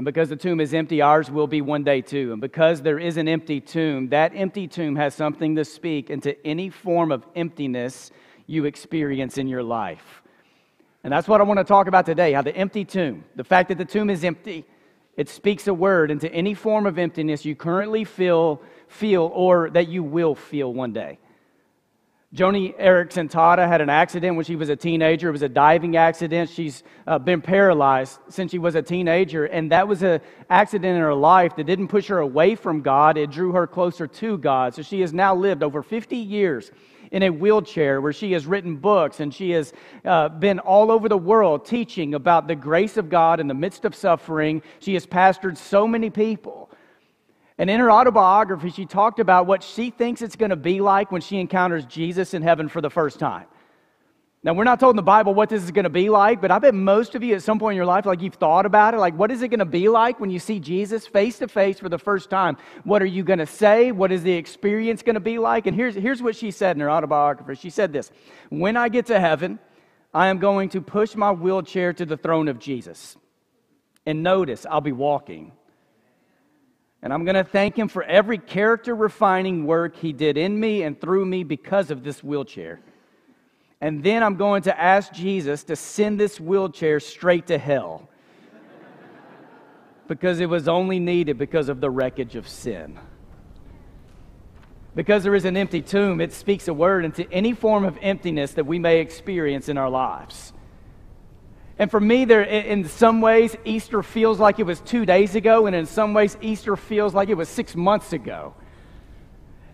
And 0.00 0.04
because 0.06 0.30
the 0.30 0.36
tomb 0.36 0.60
is 0.60 0.72
empty, 0.72 1.02
ours 1.02 1.30
will 1.30 1.46
be 1.46 1.60
one 1.60 1.84
day 1.84 2.00
too. 2.00 2.32
And 2.32 2.40
because 2.40 2.80
there 2.80 2.98
is 2.98 3.18
an 3.18 3.28
empty 3.28 3.60
tomb, 3.60 4.08
that 4.08 4.32
empty 4.34 4.66
tomb 4.66 4.96
has 4.96 5.14
something 5.14 5.56
to 5.56 5.62
speak 5.62 6.08
into 6.08 6.34
any 6.46 6.70
form 6.70 7.12
of 7.12 7.26
emptiness 7.36 8.10
you 8.46 8.64
experience 8.64 9.36
in 9.36 9.46
your 9.46 9.62
life. 9.62 10.22
And 11.04 11.12
that's 11.12 11.28
what 11.28 11.42
I 11.42 11.44
want 11.44 11.58
to 11.58 11.64
talk 11.64 11.86
about 11.86 12.06
today 12.06 12.32
how 12.32 12.40
the 12.40 12.56
empty 12.56 12.82
tomb, 12.82 13.26
the 13.36 13.44
fact 13.44 13.68
that 13.68 13.76
the 13.76 13.84
tomb 13.84 14.08
is 14.08 14.24
empty, 14.24 14.64
it 15.18 15.28
speaks 15.28 15.66
a 15.66 15.74
word 15.74 16.10
into 16.10 16.32
any 16.32 16.54
form 16.54 16.86
of 16.86 16.98
emptiness 16.98 17.44
you 17.44 17.54
currently 17.54 18.04
feel, 18.04 18.62
feel 18.88 19.30
or 19.34 19.68
that 19.68 19.88
you 19.88 20.02
will 20.02 20.34
feel 20.34 20.72
one 20.72 20.94
day. 20.94 21.18
Joni 22.32 22.78
Eareckson 22.78 23.28
Tada 23.28 23.66
had 23.66 23.80
an 23.80 23.90
accident 23.90 24.36
when 24.36 24.44
she 24.44 24.54
was 24.54 24.68
a 24.68 24.76
teenager. 24.76 25.30
It 25.30 25.32
was 25.32 25.42
a 25.42 25.48
diving 25.48 25.96
accident. 25.96 26.48
She's 26.48 26.84
uh, 27.04 27.18
been 27.18 27.42
paralyzed 27.42 28.20
since 28.28 28.52
she 28.52 28.58
was 28.58 28.76
a 28.76 28.82
teenager, 28.82 29.46
and 29.46 29.72
that 29.72 29.88
was 29.88 30.04
an 30.04 30.20
accident 30.48 30.94
in 30.94 31.02
her 31.02 31.12
life 31.12 31.56
that 31.56 31.64
didn't 31.64 31.88
push 31.88 32.06
her 32.06 32.20
away 32.20 32.54
from 32.54 32.82
God. 32.82 33.18
It 33.18 33.32
drew 33.32 33.50
her 33.50 33.66
closer 33.66 34.06
to 34.06 34.38
God. 34.38 34.76
So 34.76 34.82
she 34.82 35.00
has 35.00 35.12
now 35.12 35.34
lived 35.34 35.64
over 35.64 35.82
50 35.82 36.16
years 36.16 36.70
in 37.10 37.24
a 37.24 37.30
wheelchair 37.30 38.00
where 38.00 38.12
she 38.12 38.30
has 38.30 38.46
written 38.46 38.76
books 38.76 39.18
and 39.18 39.34
she 39.34 39.50
has 39.50 39.72
uh, 40.04 40.28
been 40.28 40.60
all 40.60 40.92
over 40.92 41.08
the 41.08 41.18
world 41.18 41.66
teaching 41.66 42.14
about 42.14 42.46
the 42.46 42.54
grace 42.54 42.96
of 42.96 43.08
God 43.08 43.40
in 43.40 43.48
the 43.48 43.54
midst 43.54 43.84
of 43.84 43.92
suffering. 43.92 44.62
She 44.78 44.94
has 44.94 45.04
pastored 45.04 45.56
so 45.56 45.88
many 45.88 46.10
people. 46.10 46.69
And 47.60 47.68
in 47.68 47.78
her 47.78 47.92
autobiography, 47.92 48.70
she 48.70 48.86
talked 48.86 49.20
about 49.20 49.46
what 49.46 49.62
she 49.62 49.90
thinks 49.90 50.22
it's 50.22 50.34
going 50.34 50.48
to 50.48 50.56
be 50.56 50.80
like 50.80 51.12
when 51.12 51.20
she 51.20 51.38
encounters 51.38 51.84
Jesus 51.84 52.32
in 52.32 52.40
heaven 52.40 52.70
for 52.70 52.80
the 52.80 52.88
first 52.88 53.18
time. 53.18 53.44
Now, 54.42 54.54
we're 54.54 54.64
not 54.64 54.80
told 54.80 54.94
in 54.94 54.96
the 54.96 55.02
Bible 55.02 55.34
what 55.34 55.50
this 55.50 55.62
is 55.62 55.70
going 55.70 55.84
to 55.84 55.90
be 55.90 56.08
like, 56.08 56.40
but 56.40 56.50
I 56.50 56.58
bet 56.58 56.74
most 56.74 57.14
of 57.14 57.22
you 57.22 57.34
at 57.34 57.42
some 57.42 57.58
point 57.58 57.74
in 57.74 57.76
your 57.76 57.84
life, 57.84 58.06
like 58.06 58.22
you've 58.22 58.36
thought 58.36 58.64
about 58.64 58.94
it, 58.94 58.96
like 58.96 59.14
what 59.14 59.30
is 59.30 59.42
it 59.42 59.48
going 59.48 59.58
to 59.58 59.66
be 59.66 59.90
like 59.90 60.18
when 60.20 60.30
you 60.30 60.38
see 60.38 60.58
Jesus 60.58 61.06
face 61.06 61.38
to 61.40 61.48
face 61.48 61.78
for 61.78 61.90
the 61.90 61.98
first 61.98 62.30
time? 62.30 62.56
What 62.84 63.02
are 63.02 63.06
you 63.06 63.22
going 63.22 63.40
to 63.40 63.46
say? 63.46 63.92
What 63.92 64.10
is 64.10 64.22
the 64.22 64.32
experience 64.32 65.02
going 65.02 65.12
to 65.12 65.20
be 65.20 65.38
like? 65.38 65.66
And 65.66 65.76
here's, 65.76 65.94
here's 65.94 66.22
what 66.22 66.36
she 66.36 66.52
said 66.52 66.76
in 66.76 66.80
her 66.80 66.90
autobiography. 66.90 67.56
She 67.56 67.68
said 67.68 67.92
this 67.92 68.10
When 68.48 68.78
I 68.78 68.88
get 68.88 69.04
to 69.06 69.20
heaven, 69.20 69.58
I 70.14 70.28
am 70.28 70.38
going 70.38 70.70
to 70.70 70.80
push 70.80 71.14
my 71.14 71.30
wheelchair 71.30 71.92
to 71.92 72.06
the 72.06 72.16
throne 72.16 72.48
of 72.48 72.58
Jesus. 72.58 73.18
And 74.06 74.22
notice, 74.22 74.64
I'll 74.64 74.80
be 74.80 74.92
walking. 74.92 75.52
And 77.02 77.12
I'm 77.12 77.24
going 77.24 77.36
to 77.36 77.44
thank 77.44 77.78
him 77.78 77.88
for 77.88 78.02
every 78.02 78.38
character 78.38 78.94
refining 78.94 79.66
work 79.66 79.96
he 79.96 80.12
did 80.12 80.36
in 80.36 80.58
me 80.58 80.82
and 80.82 81.00
through 81.00 81.24
me 81.24 81.44
because 81.44 81.90
of 81.90 82.04
this 82.04 82.22
wheelchair. 82.22 82.80
And 83.80 84.04
then 84.04 84.22
I'm 84.22 84.36
going 84.36 84.62
to 84.62 84.78
ask 84.78 85.12
Jesus 85.12 85.64
to 85.64 85.76
send 85.76 86.20
this 86.20 86.38
wheelchair 86.38 87.00
straight 87.00 87.46
to 87.46 87.56
hell 87.56 88.08
because 90.08 90.40
it 90.40 90.48
was 90.48 90.68
only 90.68 91.00
needed 91.00 91.38
because 91.38 91.70
of 91.70 91.80
the 91.80 91.88
wreckage 91.88 92.36
of 92.36 92.46
sin. 92.46 92.98
Because 94.94 95.22
there 95.22 95.34
is 95.34 95.46
an 95.46 95.56
empty 95.56 95.80
tomb, 95.80 96.20
it 96.20 96.32
speaks 96.32 96.68
a 96.68 96.74
word 96.74 97.06
into 97.06 97.30
any 97.32 97.54
form 97.54 97.84
of 97.84 97.96
emptiness 98.02 98.52
that 98.52 98.66
we 98.66 98.78
may 98.78 99.00
experience 99.00 99.70
in 99.70 99.78
our 99.78 99.88
lives. 99.88 100.52
And 101.80 101.90
for 101.90 101.98
me, 101.98 102.26
there, 102.26 102.42
in 102.42 102.86
some 102.86 103.22
ways, 103.22 103.56
Easter 103.64 104.02
feels 104.02 104.38
like 104.38 104.58
it 104.58 104.64
was 104.64 104.80
two 104.80 105.06
days 105.06 105.34
ago, 105.34 105.64
and 105.64 105.74
in 105.74 105.86
some 105.86 106.12
ways, 106.12 106.36
Easter 106.42 106.76
feels 106.76 107.14
like 107.14 107.30
it 107.30 107.38
was 107.38 107.48
six 107.48 107.74
months 107.74 108.12
ago. 108.12 108.52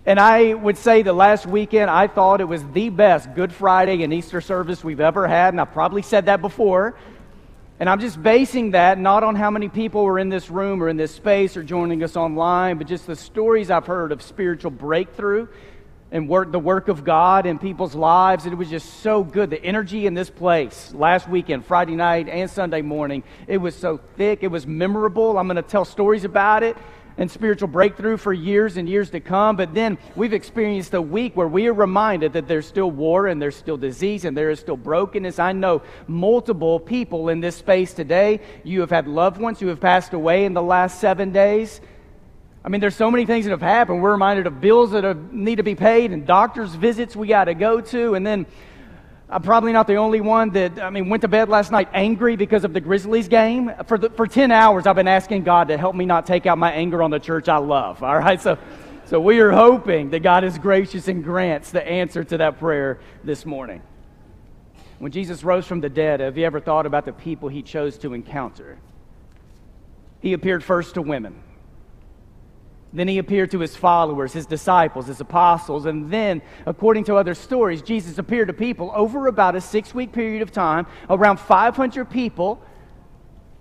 And 0.06 0.20
I 0.20 0.54
would 0.54 0.76
say 0.76 1.02
the 1.02 1.12
last 1.12 1.46
weekend, 1.46 1.90
I 1.90 2.06
thought 2.06 2.40
it 2.40 2.44
was 2.44 2.62
the 2.68 2.90
best 2.90 3.34
Good 3.34 3.52
Friday 3.52 4.04
and 4.04 4.12
Easter 4.12 4.40
service 4.40 4.84
we've 4.84 5.00
ever 5.00 5.26
had, 5.26 5.52
and 5.52 5.60
I've 5.60 5.72
probably 5.72 6.02
said 6.02 6.26
that 6.26 6.40
before. 6.40 6.96
And 7.80 7.90
I'm 7.90 7.98
just 7.98 8.22
basing 8.22 8.70
that 8.70 9.00
not 9.00 9.24
on 9.24 9.34
how 9.34 9.50
many 9.50 9.68
people 9.68 10.04
were 10.04 10.20
in 10.20 10.28
this 10.28 10.48
room 10.48 10.84
or 10.84 10.88
in 10.88 10.96
this 10.96 11.12
space 11.12 11.56
or 11.56 11.64
joining 11.64 12.04
us 12.04 12.14
online, 12.14 12.78
but 12.78 12.86
just 12.86 13.08
the 13.08 13.16
stories 13.16 13.68
I've 13.68 13.86
heard 13.86 14.12
of 14.12 14.22
spiritual 14.22 14.70
breakthrough 14.70 15.48
and 16.16 16.28
work, 16.30 16.50
the 16.50 16.58
work 16.58 16.88
of 16.88 17.04
God 17.04 17.44
in 17.44 17.58
people's 17.58 17.94
lives. 17.94 18.44
And 18.44 18.52
it 18.52 18.56
was 18.56 18.70
just 18.70 19.00
so 19.02 19.22
good. 19.22 19.50
The 19.50 19.62
energy 19.62 20.06
in 20.06 20.14
this 20.14 20.30
place 20.30 20.92
last 20.94 21.28
weekend, 21.28 21.66
Friday 21.66 21.94
night 21.94 22.28
and 22.28 22.50
Sunday 22.50 22.80
morning, 22.80 23.22
it 23.46 23.58
was 23.58 23.76
so 23.76 24.00
thick. 24.16 24.42
It 24.42 24.48
was 24.48 24.66
memorable. 24.66 25.36
I'm 25.36 25.46
going 25.46 25.56
to 25.56 25.62
tell 25.62 25.84
stories 25.84 26.24
about 26.24 26.62
it 26.62 26.76
and 27.18 27.30
spiritual 27.30 27.68
breakthrough 27.68 28.16
for 28.16 28.32
years 28.32 28.78
and 28.78 28.88
years 28.88 29.10
to 29.10 29.20
come. 29.20 29.56
But 29.56 29.74
then 29.74 29.98
we've 30.16 30.32
experienced 30.32 30.94
a 30.94 31.02
week 31.02 31.36
where 31.36 31.48
we 31.48 31.66
are 31.66 31.74
reminded 31.74 32.32
that 32.32 32.48
there's 32.48 32.66
still 32.66 32.90
war 32.90 33.26
and 33.26 33.40
there's 33.40 33.56
still 33.56 33.76
disease 33.76 34.24
and 34.24 34.34
there 34.34 34.50
is 34.50 34.58
still 34.58 34.76
brokenness. 34.76 35.38
I 35.38 35.52
know 35.52 35.82
multiple 36.06 36.80
people 36.80 37.28
in 37.28 37.40
this 37.40 37.56
space 37.56 37.92
today. 37.92 38.40
You 38.64 38.80
have 38.80 38.90
had 38.90 39.06
loved 39.06 39.38
ones 39.38 39.60
who 39.60 39.66
have 39.68 39.80
passed 39.80 40.14
away 40.14 40.46
in 40.46 40.54
the 40.54 40.62
last 40.62 40.98
seven 40.98 41.30
days. 41.30 41.80
I 42.66 42.68
mean, 42.68 42.80
there's 42.80 42.96
so 42.96 43.12
many 43.12 43.26
things 43.26 43.44
that 43.44 43.52
have 43.52 43.62
happened. 43.62 44.02
We're 44.02 44.10
reminded 44.10 44.48
of 44.48 44.60
bills 44.60 44.90
that 44.90 45.04
have, 45.04 45.32
need 45.32 45.56
to 45.56 45.62
be 45.62 45.76
paid 45.76 46.10
and 46.10 46.26
doctor's 46.26 46.74
visits 46.74 47.14
we 47.14 47.28
got 47.28 47.44
to 47.44 47.54
go 47.54 47.80
to. 47.80 48.14
And 48.16 48.26
then 48.26 48.44
I'm 49.30 49.42
probably 49.42 49.72
not 49.72 49.86
the 49.86 49.94
only 49.94 50.20
one 50.20 50.50
that, 50.50 50.80
I 50.80 50.90
mean, 50.90 51.08
went 51.08 51.20
to 51.20 51.28
bed 51.28 51.48
last 51.48 51.70
night 51.70 51.88
angry 51.94 52.34
because 52.34 52.64
of 52.64 52.72
the 52.72 52.80
Grizzlies 52.80 53.28
game. 53.28 53.70
For, 53.86 53.96
the, 53.98 54.10
for 54.10 54.26
10 54.26 54.50
hours, 54.50 54.84
I've 54.84 54.96
been 54.96 55.06
asking 55.06 55.44
God 55.44 55.68
to 55.68 55.78
help 55.78 55.94
me 55.94 56.06
not 56.06 56.26
take 56.26 56.44
out 56.44 56.58
my 56.58 56.72
anger 56.72 57.04
on 57.04 57.12
the 57.12 57.20
church 57.20 57.48
I 57.48 57.58
love. 57.58 58.02
All 58.02 58.18
right? 58.18 58.42
So, 58.42 58.58
so 59.04 59.20
we 59.20 59.38
are 59.38 59.52
hoping 59.52 60.10
that 60.10 60.24
God 60.24 60.42
is 60.42 60.58
gracious 60.58 61.06
and 61.06 61.22
grants 61.22 61.70
the 61.70 61.86
answer 61.86 62.24
to 62.24 62.38
that 62.38 62.58
prayer 62.58 62.98
this 63.22 63.46
morning. 63.46 63.80
When 64.98 65.12
Jesus 65.12 65.44
rose 65.44 65.68
from 65.68 65.80
the 65.80 65.88
dead, 65.88 66.18
have 66.18 66.36
you 66.36 66.44
ever 66.44 66.58
thought 66.58 66.84
about 66.84 67.04
the 67.04 67.12
people 67.12 67.48
he 67.48 67.62
chose 67.62 67.96
to 67.98 68.12
encounter? 68.12 68.76
He 70.18 70.32
appeared 70.32 70.64
first 70.64 70.94
to 70.94 71.02
women. 71.02 71.36
Then 72.96 73.08
he 73.08 73.18
appeared 73.18 73.50
to 73.50 73.60
his 73.60 73.76
followers, 73.76 74.32
his 74.32 74.46
disciples, 74.46 75.06
his 75.06 75.20
apostles. 75.20 75.84
And 75.84 76.10
then, 76.10 76.40
according 76.64 77.04
to 77.04 77.16
other 77.16 77.34
stories, 77.34 77.82
Jesus 77.82 78.16
appeared 78.16 78.48
to 78.48 78.54
people 78.54 78.90
over 78.94 79.26
about 79.26 79.54
a 79.54 79.60
six 79.60 79.94
week 79.94 80.12
period 80.12 80.40
of 80.40 80.50
time, 80.50 80.86
around 81.10 81.38
500 81.38 82.08
people. 82.08 82.62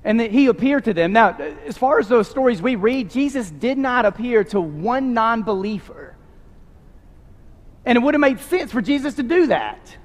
And 0.06 0.19
that 0.22 0.31
he 0.31 0.46
appeared 0.46 0.85
to 0.85 0.94
them. 0.94 1.12
Now, 1.12 1.35
as 1.66 1.78
far 1.78 2.00
as 2.00 2.07
those 2.07 2.29
stories 2.29 2.62
we 2.62 2.75
read, 2.75 3.09
Jesus 3.09 3.51
did 3.51 3.78
not 3.78 4.06
appear 4.06 4.44
to 4.46 4.62
one 4.62 5.13
non 5.13 5.44
believer. 5.44 6.16
And 7.85 7.97
it 7.97 8.02
would 8.02 8.13
have 8.13 8.22
made 8.22 8.40
sense 8.40 8.72
for 8.72 8.81
Jesus 8.81 9.16
to 9.16 9.23
do 9.23 9.47
that. 9.47 9.97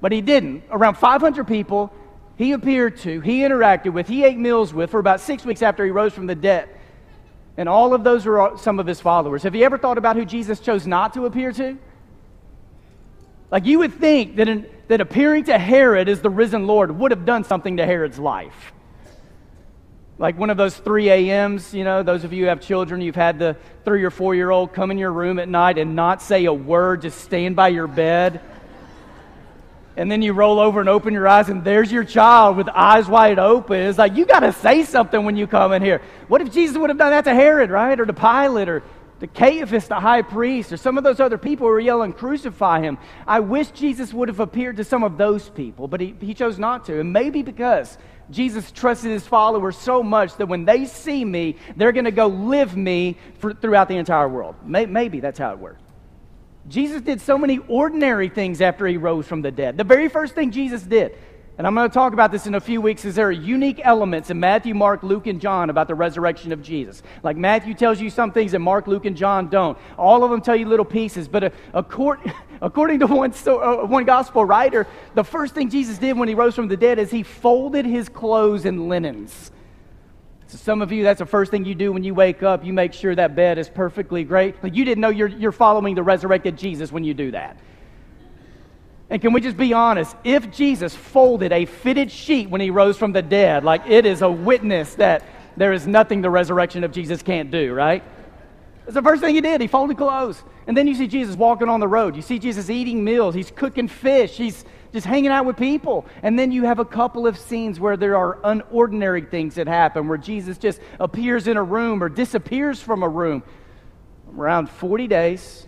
But 0.00 0.12
he 0.12 0.20
didn't. 0.20 0.64
Around 0.70 0.98
500 0.98 1.48
people, 1.48 1.92
he 2.36 2.52
appeared 2.52 2.98
to, 2.98 3.20
he 3.20 3.40
interacted 3.40 3.92
with, 3.92 4.06
he 4.06 4.22
ate 4.22 4.38
meals 4.38 4.72
with 4.72 4.90
for 4.90 5.00
about 5.00 5.20
six 5.20 5.44
weeks 5.44 5.62
after 5.62 5.84
he 5.84 5.90
rose 5.90 6.12
from 6.12 6.26
the 6.26 6.36
dead. 6.36 6.68
And 7.58 7.68
all 7.68 7.92
of 7.92 8.04
those 8.04 8.24
were 8.24 8.52
some 8.56 8.78
of 8.78 8.86
his 8.86 9.00
followers. 9.00 9.42
Have 9.42 9.56
you 9.56 9.64
ever 9.64 9.76
thought 9.76 9.98
about 9.98 10.14
who 10.14 10.24
Jesus 10.24 10.60
chose 10.60 10.86
not 10.86 11.12
to 11.14 11.26
appear 11.26 11.50
to? 11.52 11.76
Like 13.50 13.66
you 13.66 13.80
would 13.80 13.94
think 13.94 14.36
that, 14.36 14.48
in, 14.48 14.66
that 14.86 15.00
appearing 15.00 15.44
to 15.44 15.58
Herod 15.58 16.08
as 16.08 16.22
the 16.22 16.30
risen 16.30 16.68
Lord 16.68 16.96
would 16.96 17.10
have 17.10 17.26
done 17.26 17.42
something 17.42 17.78
to 17.78 17.84
Herod's 17.84 18.18
life. 18.18 18.72
Like 20.18 20.38
one 20.38 20.50
of 20.50 20.56
those 20.56 20.76
3 20.76 21.10
a.m.s, 21.10 21.74
you 21.74 21.82
know, 21.82 22.04
those 22.04 22.22
of 22.22 22.32
you 22.32 22.44
who 22.44 22.48
have 22.48 22.60
children, 22.60 23.00
you've 23.00 23.16
had 23.16 23.40
the 23.40 23.56
three 23.84 24.04
or 24.04 24.10
four 24.10 24.36
year 24.36 24.50
old 24.50 24.72
come 24.72 24.92
in 24.92 24.98
your 24.98 25.12
room 25.12 25.40
at 25.40 25.48
night 25.48 25.78
and 25.78 25.96
not 25.96 26.22
say 26.22 26.44
a 26.44 26.52
word, 26.52 27.02
just 27.02 27.20
stand 27.22 27.56
by 27.56 27.68
your 27.68 27.88
bed 27.88 28.40
and 29.98 30.08
then 30.08 30.22
you 30.22 30.32
roll 30.32 30.60
over 30.60 30.78
and 30.78 30.88
open 30.88 31.12
your 31.12 31.26
eyes, 31.26 31.48
and 31.48 31.64
there's 31.64 31.90
your 31.90 32.04
child 32.04 32.56
with 32.56 32.68
eyes 32.68 33.08
wide 33.08 33.40
open. 33.40 33.80
It's 33.80 33.98
like, 33.98 34.14
you 34.14 34.24
got 34.26 34.40
to 34.40 34.52
say 34.52 34.84
something 34.84 35.24
when 35.24 35.36
you 35.36 35.48
come 35.48 35.72
in 35.72 35.82
here. 35.82 36.00
What 36.28 36.40
if 36.40 36.52
Jesus 36.52 36.76
would 36.76 36.88
have 36.88 36.98
done 36.98 37.10
that 37.10 37.24
to 37.24 37.34
Herod, 37.34 37.68
right? 37.68 37.98
Or 37.98 38.06
to 38.06 38.12
Pilate, 38.12 38.68
or 38.68 38.84
to 39.18 39.26
Caiaphas, 39.26 39.88
the 39.88 39.98
high 39.98 40.22
priest, 40.22 40.72
or 40.72 40.76
some 40.76 40.98
of 40.98 41.02
those 41.02 41.18
other 41.18 41.36
people 41.36 41.66
who 41.66 41.72
were 41.72 41.80
yelling, 41.80 42.12
Crucify 42.12 42.80
him. 42.80 42.96
I 43.26 43.40
wish 43.40 43.72
Jesus 43.72 44.14
would 44.14 44.28
have 44.28 44.38
appeared 44.38 44.76
to 44.76 44.84
some 44.84 45.02
of 45.02 45.18
those 45.18 45.48
people, 45.48 45.88
but 45.88 46.00
he, 46.00 46.14
he 46.20 46.32
chose 46.32 46.60
not 46.60 46.84
to. 46.84 47.00
And 47.00 47.12
maybe 47.12 47.42
because 47.42 47.98
Jesus 48.30 48.70
trusted 48.70 49.10
his 49.10 49.26
followers 49.26 49.76
so 49.76 50.04
much 50.04 50.36
that 50.36 50.46
when 50.46 50.64
they 50.64 50.84
see 50.84 51.24
me, 51.24 51.56
they're 51.74 51.90
going 51.90 52.04
to 52.04 52.12
go 52.12 52.28
live 52.28 52.76
me 52.76 53.16
for, 53.40 53.52
throughout 53.52 53.88
the 53.88 53.96
entire 53.96 54.28
world. 54.28 54.54
Maybe 54.64 55.18
that's 55.18 55.40
how 55.40 55.54
it 55.54 55.58
worked. 55.58 55.87
Jesus 56.68 57.00
did 57.00 57.20
so 57.20 57.38
many 57.38 57.58
ordinary 57.68 58.28
things 58.28 58.60
after 58.60 58.86
he 58.86 58.96
rose 58.96 59.26
from 59.26 59.42
the 59.42 59.50
dead. 59.50 59.76
The 59.76 59.84
very 59.84 60.08
first 60.08 60.34
thing 60.34 60.50
Jesus 60.50 60.82
did, 60.82 61.16
and 61.56 61.66
I'm 61.66 61.74
going 61.74 61.88
to 61.88 61.94
talk 61.94 62.12
about 62.12 62.30
this 62.30 62.46
in 62.46 62.54
a 62.54 62.60
few 62.60 62.80
weeks, 62.80 63.04
is 63.04 63.16
there 63.16 63.26
are 63.26 63.32
unique 63.32 63.80
elements 63.82 64.30
in 64.30 64.38
Matthew, 64.38 64.74
Mark, 64.74 65.02
Luke, 65.02 65.26
and 65.26 65.40
John 65.40 65.70
about 65.70 65.88
the 65.88 65.94
resurrection 65.94 66.52
of 66.52 66.62
Jesus. 66.62 67.02
Like 67.22 67.36
Matthew 67.36 67.74
tells 67.74 68.00
you 68.00 68.10
some 68.10 68.32
things 68.32 68.52
that 68.52 68.58
Mark, 68.60 68.86
Luke, 68.86 69.06
and 69.06 69.16
John 69.16 69.48
don't. 69.48 69.78
All 69.96 70.22
of 70.22 70.30
them 70.30 70.40
tell 70.40 70.54
you 70.54 70.66
little 70.66 70.84
pieces, 70.84 71.26
but 71.26 71.44
uh, 71.44 71.50
according, 71.72 72.32
according 72.60 73.00
to 73.00 73.06
one, 73.06 73.32
uh, 73.46 73.86
one 73.86 74.04
gospel 74.04 74.44
writer, 74.44 74.86
the 75.14 75.24
first 75.24 75.54
thing 75.54 75.70
Jesus 75.70 75.98
did 75.98 76.16
when 76.16 76.28
he 76.28 76.34
rose 76.34 76.54
from 76.54 76.68
the 76.68 76.76
dead 76.76 76.98
is 76.98 77.10
he 77.10 77.22
folded 77.22 77.86
his 77.86 78.08
clothes 78.08 78.64
in 78.64 78.88
linens. 78.88 79.50
So 80.48 80.56
some 80.56 80.80
of 80.80 80.90
you, 80.90 81.02
that's 81.02 81.18
the 81.18 81.26
first 81.26 81.50
thing 81.50 81.66
you 81.66 81.74
do 81.74 81.92
when 81.92 82.02
you 82.02 82.14
wake 82.14 82.42
up. 82.42 82.64
You 82.64 82.72
make 82.72 82.94
sure 82.94 83.14
that 83.14 83.36
bed 83.36 83.58
is 83.58 83.68
perfectly 83.68 84.24
great. 84.24 84.62
Like 84.62 84.74
you 84.74 84.84
didn't 84.84 85.02
know 85.02 85.10
you're, 85.10 85.28
you're 85.28 85.52
following 85.52 85.94
the 85.94 86.02
resurrected 86.02 86.56
Jesus 86.56 86.90
when 86.90 87.04
you 87.04 87.12
do 87.12 87.30
that. 87.32 87.58
And 89.10 89.20
can 89.20 89.34
we 89.34 89.42
just 89.42 89.58
be 89.58 89.74
honest? 89.74 90.16
If 90.24 90.50
Jesus 90.50 90.94
folded 90.94 91.52
a 91.52 91.66
fitted 91.66 92.10
sheet 92.10 92.48
when 92.48 92.62
he 92.62 92.70
rose 92.70 92.96
from 92.96 93.12
the 93.12 93.22
dead, 93.22 93.62
like 93.62 93.86
it 93.86 94.06
is 94.06 94.22
a 94.22 94.30
witness 94.30 94.94
that 94.94 95.22
there 95.58 95.72
is 95.74 95.86
nothing 95.86 96.22
the 96.22 96.30
resurrection 96.30 96.82
of 96.82 96.92
Jesus 96.92 97.22
can't 97.22 97.50
do, 97.50 97.74
right? 97.74 98.02
It's 98.86 98.94
the 98.94 99.02
first 99.02 99.20
thing 99.20 99.34
he 99.34 99.42
did. 99.42 99.60
He 99.60 99.66
folded 99.66 99.98
clothes. 99.98 100.42
And 100.66 100.74
then 100.74 100.86
you 100.86 100.94
see 100.94 101.06
Jesus 101.06 101.36
walking 101.36 101.68
on 101.68 101.80
the 101.80 101.88
road. 101.88 102.16
You 102.16 102.22
see 102.22 102.38
Jesus 102.38 102.70
eating 102.70 103.04
meals. 103.04 103.34
He's 103.34 103.50
cooking 103.50 103.86
fish. 103.86 104.36
He's 104.36 104.64
just 104.92 105.06
hanging 105.06 105.30
out 105.30 105.44
with 105.44 105.56
people. 105.56 106.06
And 106.22 106.38
then 106.38 106.52
you 106.52 106.64
have 106.64 106.78
a 106.78 106.84
couple 106.84 107.26
of 107.26 107.38
scenes 107.38 107.78
where 107.78 107.96
there 107.96 108.16
are 108.16 108.38
unordinary 108.44 109.28
things 109.28 109.56
that 109.56 109.66
happen, 109.66 110.08
where 110.08 110.18
Jesus 110.18 110.58
just 110.58 110.80
appears 110.98 111.46
in 111.46 111.56
a 111.56 111.62
room 111.62 112.02
or 112.02 112.08
disappears 112.08 112.80
from 112.80 113.02
a 113.02 113.08
room. 113.08 113.42
Around 114.36 114.68
40 114.70 115.06
days, 115.06 115.66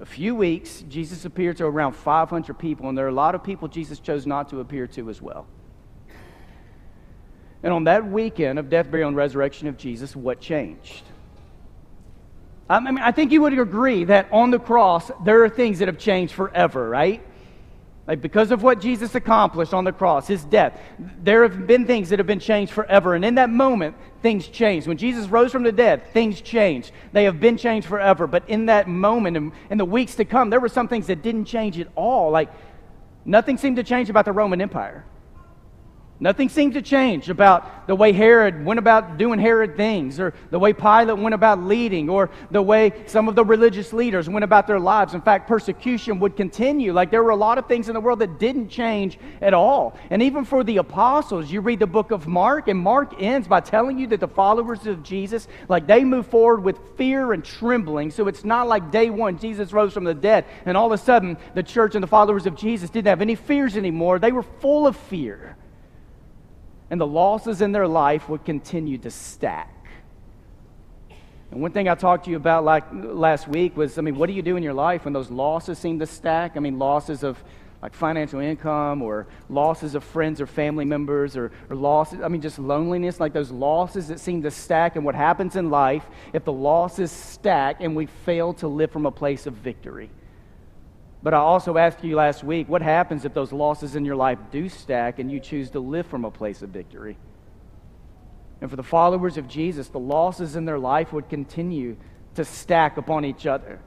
a 0.00 0.06
few 0.06 0.34
weeks, 0.34 0.84
Jesus 0.88 1.24
appeared 1.24 1.56
to 1.58 1.64
around 1.64 1.92
500 1.92 2.58
people, 2.58 2.88
and 2.88 2.98
there 2.98 3.06
are 3.06 3.10
a 3.10 3.12
lot 3.12 3.34
of 3.34 3.42
people 3.42 3.68
Jesus 3.68 4.00
chose 4.00 4.26
not 4.26 4.48
to 4.50 4.60
appear 4.60 4.86
to 4.88 5.08
as 5.08 5.22
well. 5.22 5.46
And 7.62 7.72
on 7.72 7.84
that 7.84 8.06
weekend 8.06 8.58
of 8.58 8.68
death, 8.68 8.90
burial, 8.90 9.08
and 9.08 9.16
resurrection 9.16 9.68
of 9.68 9.78
Jesus, 9.78 10.14
what 10.14 10.40
changed? 10.40 11.02
I 12.68 12.80
mean, 12.80 12.98
I 12.98 13.12
think 13.12 13.32
you 13.32 13.40
would 13.42 13.58
agree 13.58 14.04
that 14.04 14.28
on 14.30 14.50
the 14.50 14.58
cross, 14.58 15.10
there 15.24 15.42
are 15.44 15.48
things 15.48 15.78
that 15.78 15.88
have 15.88 15.98
changed 15.98 16.34
forever, 16.34 16.88
right? 16.88 17.24
Like 18.06 18.20
because 18.20 18.50
of 18.50 18.62
what 18.62 18.80
Jesus 18.80 19.14
accomplished 19.14 19.72
on 19.72 19.84
the 19.84 19.92
cross, 19.92 20.26
his 20.26 20.44
death, 20.44 20.78
there 21.22 21.42
have 21.42 21.66
been 21.66 21.86
things 21.86 22.10
that 22.10 22.18
have 22.18 22.26
been 22.26 22.40
changed 22.40 22.72
forever. 22.72 23.14
And 23.14 23.24
in 23.24 23.36
that 23.36 23.48
moment, 23.48 23.96
things 24.20 24.46
changed. 24.46 24.86
When 24.86 24.98
Jesus 24.98 25.26
rose 25.28 25.52
from 25.52 25.62
the 25.62 25.72
dead, 25.72 26.12
things 26.12 26.42
changed. 26.42 26.92
They 27.12 27.24
have 27.24 27.40
been 27.40 27.56
changed 27.56 27.88
forever. 27.88 28.26
But 28.26 28.48
in 28.48 28.66
that 28.66 28.88
moment, 28.88 29.38
and 29.38 29.52
in 29.70 29.78
the 29.78 29.86
weeks 29.86 30.16
to 30.16 30.26
come, 30.26 30.50
there 30.50 30.60
were 30.60 30.68
some 30.68 30.86
things 30.86 31.06
that 31.06 31.22
didn't 31.22 31.46
change 31.46 31.80
at 31.80 31.88
all. 31.94 32.30
Like 32.30 32.50
nothing 33.24 33.56
seemed 33.56 33.76
to 33.76 33.82
change 33.82 34.10
about 34.10 34.26
the 34.26 34.32
Roman 34.32 34.60
Empire. 34.60 35.04
Nothing 36.20 36.48
seemed 36.48 36.74
to 36.74 36.82
change 36.82 37.28
about 37.28 37.88
the 37.88 37.94
way 37.94 38.12
Herod 38.12 38.64
went 38.64 38.78
about 38.78 39.18
doing 39.18 39.40
Herod 39.40 39.76
things, 39.76 40.20
or 40.20 40.32
the 40.50 40.60
way 40.60 40.72
Pilate 40.72 41.18
went 41.18 41.34
about 41.34 41.64
leading, 41.64 42.08
or 42.08 42.30
the 42.52 42.62
way 42.62 42.92
some 43.06 43.28
of 43.28 43.34
the 43.34 43.44
religious 43.44 43.92
leaders 43.92 44.28
went 44.28 44.44
about 44.44 44.68
their 44.68 44.78
lives. 44.78 45.14
In 45.14 45.20
fact, 45.20 45.48
persecution 45.48 46.20
would 46.20 46.36
continue. 46.36 46.92
Like 46.92 47.10
there 47.10 47.24
were 47.24 47.30
a 47.30 47.36
lot 47.36 47.58
of 47.58 47.66
things 47.66 47.88
in 47.88 47.94
the 47.94 48.00
world 48.00 48.20
that 48.20 48.38
didn't 48.38 48.68
change 48.68 49.18
at 49.42 49.54
all. 49.54 49.98
And 50.08 50.22
even 50.22 50.44
for 50.44 50.62
the 50.62 50.76
apostles, 50.76 51.50
you 51.50 51.60
read 51.60 51.80
the 51.80 51.86
book 51.86 52.12
of 52.12 52.28
Mark, 52.28 52.68
and 52.68 52.78
Mark 52.78 53.20
ends 53.20 53.48
by 53.48 53.58
telling 53.58 53.98
you 53.98 54.06
that 54.06 54.20
the 54.20 54.28
followers 54.28 54.86
of 54.86 55.02
Jesus, 55.02 55.48
like 55.68 55.88
they 55.88 56.04
move 56.04 56.28
forward 56.28 56.62
with 56.62 56.78
fear 56.96 57.32
and 57.32 57.44
trembling. 57.44 58.12
So 58.12 58.28
it's 58.28 58.44
not 58.44 58.68
like 58.68 58.92
day 58.92 59.10
one, 59.10 59.36
Jesus 59.36 59.72
rose 59.72 59.92
from 59.92 60.04
the 60.04 60.14
dead, 60.14 60.44
and 60.64 60.76
all 60.76 60.86
of 60.86 60.92
a 60.92 60.98
sudden 60.98 61.36
the 61.54 61.62
church 61.64 61.96
and 61.96 62.02
the 62.04 62.08
followers 62.08 62.46
of 62.46 62.54
Jesus 62.54 62.88
didn't 62.88 63.08
have 63.08 63.20
any 63.20 63.34
fears 63.34 63.76
anymore. 63.76 64.20
They 64.20 64.30
were 64.30 64.44
full 64.44 64.86
of 64.86 64.96
fear 64.96 65.56
and 66.90 67.00
the 67.00 67.06
losses 67.06 67.60
in 67.60 67.72
their 67.72 67.88
life 67.88 68.28
would 68.28 68.44
continue 68.44 68.98
to 68.98 69.10
stack. 69.10 69.70
And 71.50 71.60
one 71.60 71.70
thing 71.70 71.88
I 71.88 71.94
talked 71.94 72.24
to 72.24 72.30
you 72.30 72.36
about 72.36 72.64
like 72.64 72.84
last 72.92 73.46
week 73.48 73.76
was 73.76 73.98
I 73.98 74.02
mean, 74.02 74.16
what 74.16 74.26
do 74.26 74.32
you 74.32 74.42
do 74.42 74.56
in 74.56 74.62
your 74.62 74.74
life 74.74 75.04
when 75.04 75.14
those 75.14 75.30
losses 75.30 75.78
seem 75.78 75.98
to 76.00 76.06
stack? 76.06 76.56
I 76.56 76.60
mean, 76.60 76.78
losses 76.78 77.22
of 77.22 77.42
like 77.84 77.94
financial 77.94 78.40
income 78.40 79.02
or 79.02 79.26
losses 79.50 79.94
of 79.94 80.02
friends 80.02 80.40
or 80.40 80.46
family 80.46 80.86
members 80.86 81.36
or, 81.36 81.52
or 81.68 81.76
losses, 81.76 82.22
I 82.22 82.28
mean, 82.28 82.40
just 82.40 82.58
loneliness, 82.58 83.20
like 83.20 83.34
those 83.34 83.50
losses 83.50 84.08
that 84.08 84.18
seem 84.20 84.42
to 84.42 84.50
stack. 84.50 84.96
And 84.96 85.04
what 85.04 85.14
happens 85.14 85.54
in 85.54 85.68
life 85.68 86.04
if 86.32 86.44
the 86.44 86.52
losses 86.52 87.12
stack 87.12 87.76
and 87.80 87.94
we 87.94 88.06
fail 88.06 88.54
to 88.54 88.68
live 88.68 88.90
from 88.90 89.04
a 89.04 89.10
place 89.10 89.46
of 89.46 89.52
victory? 89.52 90.10
But 91.24 91.32
I 91.32 91.38
also 91.38 91.78
asked 91.78 92.04
you 92.04 92.16
last 92.16 92.44
week 92.44 92.68
what 92.68 92.82
happens 92.82 93.24
if 93.24 93.32
those 93.32 93.50
losses 93.50 93.96
in 93.96 94.04
your 94.04 94.14
life 94.14 94.38
do 94.52 94.68
stack 94.68 95.18
and 95.18 95.32
you 95.32 95.40
choose 95.40 95.70
to 95.70 95.80
live 95.80 96.06
from 96.06 96.26
a 96.26 96.30
place 96.30 96.60
of 96.60 96.68
victory? 96.68 97.16
And 98.60 98.68
for 98.68 98.76
the 98.76 98.82
followers 98.82 99.38
of 99.38 99.48
Jesus, 99.48 99.88
the 99.88 99.98
losses 99.98 100.54
in 100.54 100.66
their 100.66 100.78
life 100.78 101.14
would 101.14 101.30
continue 101.30 101.96
to 102.34 102.44
stack 102.44 102.98
upon 102.98 103.24
each 103.24 103.46
other. 103.46 103.80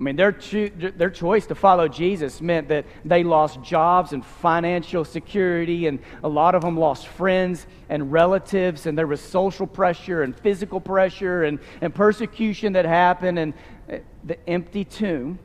I 0.00 0.02
mean, 0.02 0.16
their, 0.16 0.32
cho- 0.32 0.68
their 0.68 1.10
choice 1.10 1.46
to 1.48 1.54
follow 1.54 1.86
Jesus 1.86 2.40
meant 2.40 2.68
that 2.68 2.86
they 3.04 3.22
lost 3.22 3.60
jobs 3.62 4.14
and 4.14 4.24
financial 4.24 5.04
security, 5.04 5.86
and 5.86 5.98
a 6.22 6.28
lot 6.28 6.54
of 6.54 6.62
them 6.62 6.78
lost 6.78 7.08
friends 7.08 7.66
and 7.90 8.10
relatives, 8.10 8.86
and 8.86 8.96
there 8.96 9.06
was 9.06 9.20
social 9.20 9.66
pressure 9.66 10.22
and 10.22 10.38
physical 10.38 10.80
pressure 10.80 11.44
and, 11.44 11.58
and 11.82 11.94
persecution 11.94 12.72
that 12.74 12.84
happened, 12.86 13.38
and 13.38 13.54
eh, 13.88 14.00
the 14.24 14.48
empty 14.48 14.84
tomb 14.84 15.38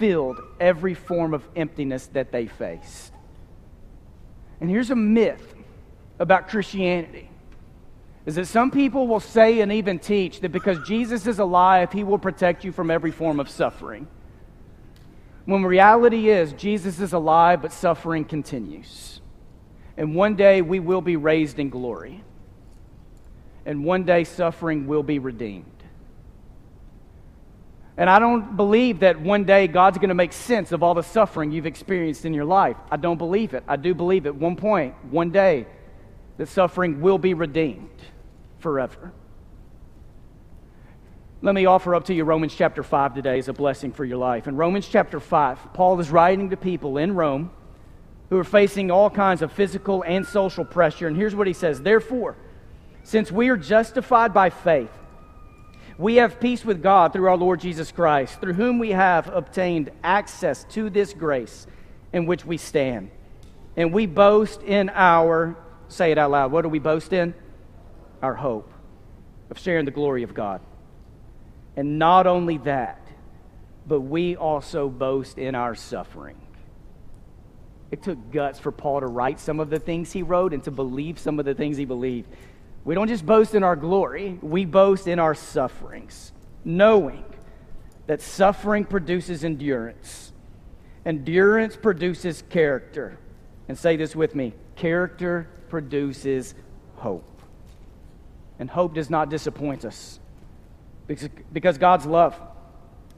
filled 0.00 0.40
every 0.58 0.94
form 0.94 1.34
of 1.34 1.46
emptiness 1.54 2.06
that 2.08 2.32
they 2.32 2.46
faced. 2.46 3.12
And 4.58 4.70
here's 4.70 4.90
a 4.90 4.96
myth 4.96 5.54
about 6.18 6.48
Christianity 6.48 7.28
is 8.24 8.36
that 8.36 8.46
some 8.46 8.70
people 8.70 9.06
will 9.06 9.20
say 9.20 9.60
and 9.60 9.70
even 9.70 9.98
teach 9.98 10.40
that 10.40 10.52
because 10.52 10.78
Jesus 10.86 11.26
is 11.26 11.38
alive, 11.38 11.92
he 11.92 12.02
will 12.02 12.18
protect 12.18 12.64
you 12.64 12.72
from 12.72 12.90
every 12.90 13.10
form 13.10 13.40
of 13.40 13.48
suffering. 13.50 14.08
When 15.44 15.62
reality 15.64 16.30
is, 16.30 16.54
Jesus 16.54 16.98
is 16.98 17.12
alive, 17.12 17.60
but 17.60 17.72
suffering 17.72 18.24
continues. 18.24 19.20
And 19.98 20.14
one 20.14 20.34
day 20.34 20.62
we 20.62 20.80
will 20.80 21.02
be 21.02 21.16
raised 21.16 21.58
in 21.58 21.68
glory. 21.68 22.24
And 23.66 23.84
one 23.84 24.04
day 24.04 24.24
suffering 24.24 24.86
will 24.86 25.02
be 25.02 25.18
redeemed. 25.18 25.79
And 28.00 28.08
I 28.08 28.18
don't 28.18 28.56
believe 28.56 29.00
that 29.00 29.20
one 29.20 29.44
day 29.44 29.66
God's 29.66 29.98
going 29.98 30.08
to 30.08 30.14
make 30.14 30.32
sense 30.32 30.72
of 30.72 30.82
all 30.82 30.94
the 30.94 31.02
suffering 31.02 31.52
you've 31.52 31.66
experienced 31.66 32.24
in 32.24 32.32
your 32.32 32.46
life. 32.46 32.78
I 32.90 32.96
don't 32.96 33.18
believe 33.18 33.52
it. 33.52 33.62
I 33.68 33.76
do 33.76 33.92
believe 33.92 34.24
at 34.24 34.34
one 34.34 34.56
point, 34.56 34.94
one 35.10 35.30
day, 35.30 35.66
that 36.38 36.48
suffering 36.48 37.02
will 37.02 37.18
be 37.18 37.34
redeemed 37.34 37.90
forever. 38.58 39.12
Let 41.42 41.54
me 41.54 41.66
offer 41.66 41.94
up 41.94 42.06
to 42.06 42.14
you 42.14 42.24
Romans 42.24 42.54
chapter 42.54 42.82
5 42.82 43.16
today 43.16 43.38
as 43.38 43.48
a 43.48 43.52
blessing 43.52 43.92
for 43.92 44.06
your 44.06 44.16
life. 44.16 44.48
In 44.48 44.56
Romans 44.56 44.88
chapter 44.88 45.20
5, 45.20 45.74
Paul 45.74 46.00
is 46.00 46.08
writing 46.08 46.48
to 46.48 46.56
people 46.56 46.96
in 46.96 47.14
Rome 47.14 47.50
who 48.30 48.38
are 48.38 48.44
facing 48.44 48.90
all 48.90 49.10
kinds 49.10 49.42
of 49.42 49.52
physical 49.52 50.02
and 50.04 50.26
social 50.26 50.64
pressure. 50.64 51.06
And 51.06 51.18
here's 51.18 51.34
what 51.34 51.46
he 51.46 51.52
says 51.52 51.82
Therefore, 51.82 52.38
since 53.02 53.30
we 53.30 53.50
are 53.50 53.58
justified 53.58 54.32
by 54.32 54.48
faith, 54.48 54.90
we 56.00 56.16
have 56.16 56.40
peace 56.40 56.64
with 56.64 56.82
God 56.82 57.12
through 57.12 57.28
our 57.28 57.36
Lord 57.36 57.60
Jesus 57.60 57.92
Christ, 57.92 58.40
through 58.40 58.54
whom 58.54 58.78
we 58.78 58.90
have 58.90 59.28
obtained 59.28 59.90
access 60.02 60.64
to 60.70 60.88
this 60.88 61.12
grace 61.12 61.66
in 62.12 62.24
which 62.24 62.44
we 62.44 62.56
stand. 62.56 63.10
And 63.76 63.92
we 63.92 64.06
boast 64.06 64.62
in 64.62 64.88
our, 64.94 65.56
say 65.88 66.10
it 66.10 66.18
out 66.18 66.30
loud, 66.30 66.52
what 66.52 66.62
do 66.62 66.70
we 66.70 66.78
boast 66.78 67.12
in? 67.12 67.34
Our 68.22 68.34
hope 68.34 68.72
of 69.50 69.58
sharing 69.58 69.84
the 69.84 69.90
glory 69.90 70.22
of 70.22 70.32
God. 70.32 70.62
And 71.76 71.98
not 71.98 72.26
only 72.26 72.56
that, 72.58 73.06
but 73.86 74.00
we 74.00 74.36
also 74.36 74.88
boast 74.88 75.36
in 75.36 75.54
our 75.54 75.74
suffering. 75.74 76.40
It 77.90 78.02
took 78.02 78.30
guts 78.30 78.58
for 78.58 78.72
Paul 78.72 79.00
to 79.00 79.06
write 79.06 79.38
some 79.38 79.60
of 79.60 79.68
the 79.68 79.78
things 79.78 80.12
he 80.12 80.22
wrote 80.22 80.54
and 80.54 80.62
to 80.64 80.70
believe 80.70 81.18
some 81.18 81.38
of 81.38 81.44
the 81.44 81.54
things 81.54 81.76
he 81.76 81.84
believed. 81.84 82.28
We 82.84 82.94
don't 82.94 83.08
just 83.08 83.26
boast 83.26 83.54
in 83.54 83.62
our 83.62 83.76
glory, 83.76 84.38
we 84.42 84.64
boast 84.64 85.06
in 85.06 85.18
our 85.18 85.34
sufferings, 85.34 86.32
knowing 86.64 87.24
that 88.06 88.20
suffering 88.20 88.84
produces 88.84 89.44
endurance. 89.44 90.32
Endurance 91.04 91.76
produces 91.76 92.42
character. 92.50 93.18
And 93.68 93.78
say 93.78 93.96
this 93.96 94.16
with 94.16 94.34
me 94.34 94.54
character 94.76 95.48
produces 95.68 96.54
hope. 96.96 97.42
And 98.58 98.68
hope 98.68 98.94
does 98.94 99.10
not 99.10 99.30
disappoint 99.30 99.84
us 99.84 100.18
because 101.06 101.78
God's 101.78 102.06
love 102.06 102.38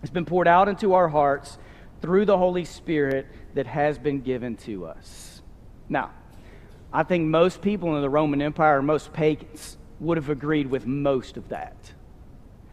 has 0.00 0.10
been 0.10 0.24
poured 0.24 0.48
out 0.48 0.68
into 0.68 0.94
our 0.94 1.08
hearts 1.08 1.58
through 2.00 2.24
the 2.24 2.36
Holy 2.36 2.64
Spirit 2.64 3.26
that 3.54 3.66
has 3.66 3.98
been 3.98 4.20
given 4.20 4.56
to 4.56 4.86
us. 4.86 5.42
Now, 5.88 6.10
I 6.92 7.02
think 7.02 7.26
most 7.26 7.62
people 7.62 7.96
in 7.96 8.02
the 8.02 8.10
Roman 8.10 8.42
Empire, 8.42 8.82
most 8.82 9.12
pagans, 9.12 9.78
would 10.00 10.16
have 10.16 10.28
agreed 10.28 10.66
with 10.66 10.86
most 10.86 11.36
of 11.36 11.48
that. 11.48 11.76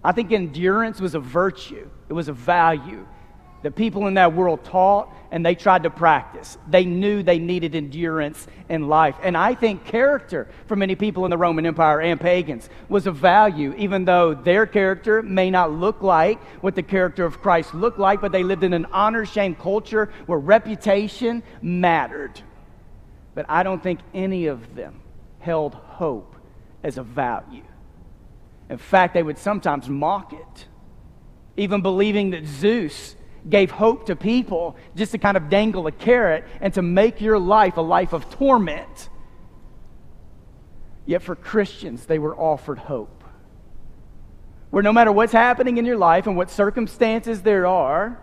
I 0.03 0.11
think 0.11 0.31
endurance 0.31 0.99
was 0.99 1.15
a 1.15 1.19
virtue, 1.19 1.89
it 2.07 2.13
was 2.13 2.27
a 2.27 2.33
value 2.33 3.05
that 3.61 3.75
people 3.75 4.07
in 4.07 4.13
that 4.13 4.33
world 4.33 4.63
taught 4.63 5.13
and 5.31 5.45
they 5.45 5.55
tried 5.55 5.83
to 5.83 5.89
practice. 5.89 6.57
They 6.69 6.85
knew 6.85 7.23
they 7.23 7.39
needed 7.39 7.75
endurance 7.75 8.47
in 8.69 8.88
life. 8.88 9.15
And 9.21 9.35
I 9.35 9.53
think 9.53 9.85
character 9.85 10.47
for 10.67 10.75
many 10.75 10.95
people 10.95 11.25
in 11.25 11.31
the 11.31 11.38
Roman 11.38 11.65
Empire 11.65 12.01
and 12.01 12.19
pagans 12.19 12.69
was 12.88 13.05
a 13.05 13.11
value, 13.11 13.73
even 13.77 14.05
though 14.05 14.33
their 14.33 14.65
character 14.65 15.21
may 15.21 15.51
not 15.51 15.71
look 15.71 16.01
like 16.01 16.41
what 16.61 16.75
the 16.75 16.83
character 16.83 17.25
of 17.25 17.41
Christ 17.41 17.73
looked 17.73 17.99
like, 17.99 18.21
but 18.21 18.31
they 18.31 18.43
lived 18.43 18.63
in 18.63 18.73
an 18.73 18.85
honor 18.91 19.25
shame 19.25 19.55
culture 19.55 20.09
where 20.25 20.39
reputation 20.39 21.43
mattered. 21.61 22.41
But 23.39 23.46
I 23.48 23.63
don't 23.63 23.81
think 23.81 24.01
any 24.13 24.48
of 24.48 24.75
them 24.75 25.00
held 25.39 25.74
hope 25.74 26.36
as 26.84 26.98
a 26.98 27.03
value. 27.03 27.63
In 28.69 28.77
fact, 28.77 29.13
they 29.13 29.24
would 29.24 29.38
sometimes 29.38 29.88
mock 29.88 30.34
it, 30.34 30.67
even 31.55 31.81
believing 31.81 32.31
that 32.31 32.46
Zeus 32.46 33.15
gave 33.50 33.72
hope 33.72 34.08
to 34.08 34.17
people 34.17 34.75
just 34.93 35.13
to 35.13 35.17
kind 35.19 35.38
of 35.38 35.50
dangle 35.50 35.88
a 35.88 35.91
carrot 35.93 36.43
and 36.60 36.74
to 36.74 36.81
make 36.81 37.22
your 37.22 37.39
life 37.39 37.77
a 37.77 37.81
life 37.81 38.12
of 38.12 38.29
torment. 38.29 39.08
Yet 41.05 41.24
for 41.24 41.34
Christians, 41.34 42.08
they 42.08 42.19
were 42.19 42.36
offered 42.36 42.77
hope. 42.79 43.24
Where 44.69 44.84
no 44.84 44.91
matter 44.91 45.13
what's 45.13 45.31
happening 45.31 45.77
in 45.77 45.86
your 45.86 45.98
life 45.98 46.27
and 46.27 46.36
what 46.36 46.50
circumstances 46.50 47.41
there 47.43 47.65
are, 47.65 48.19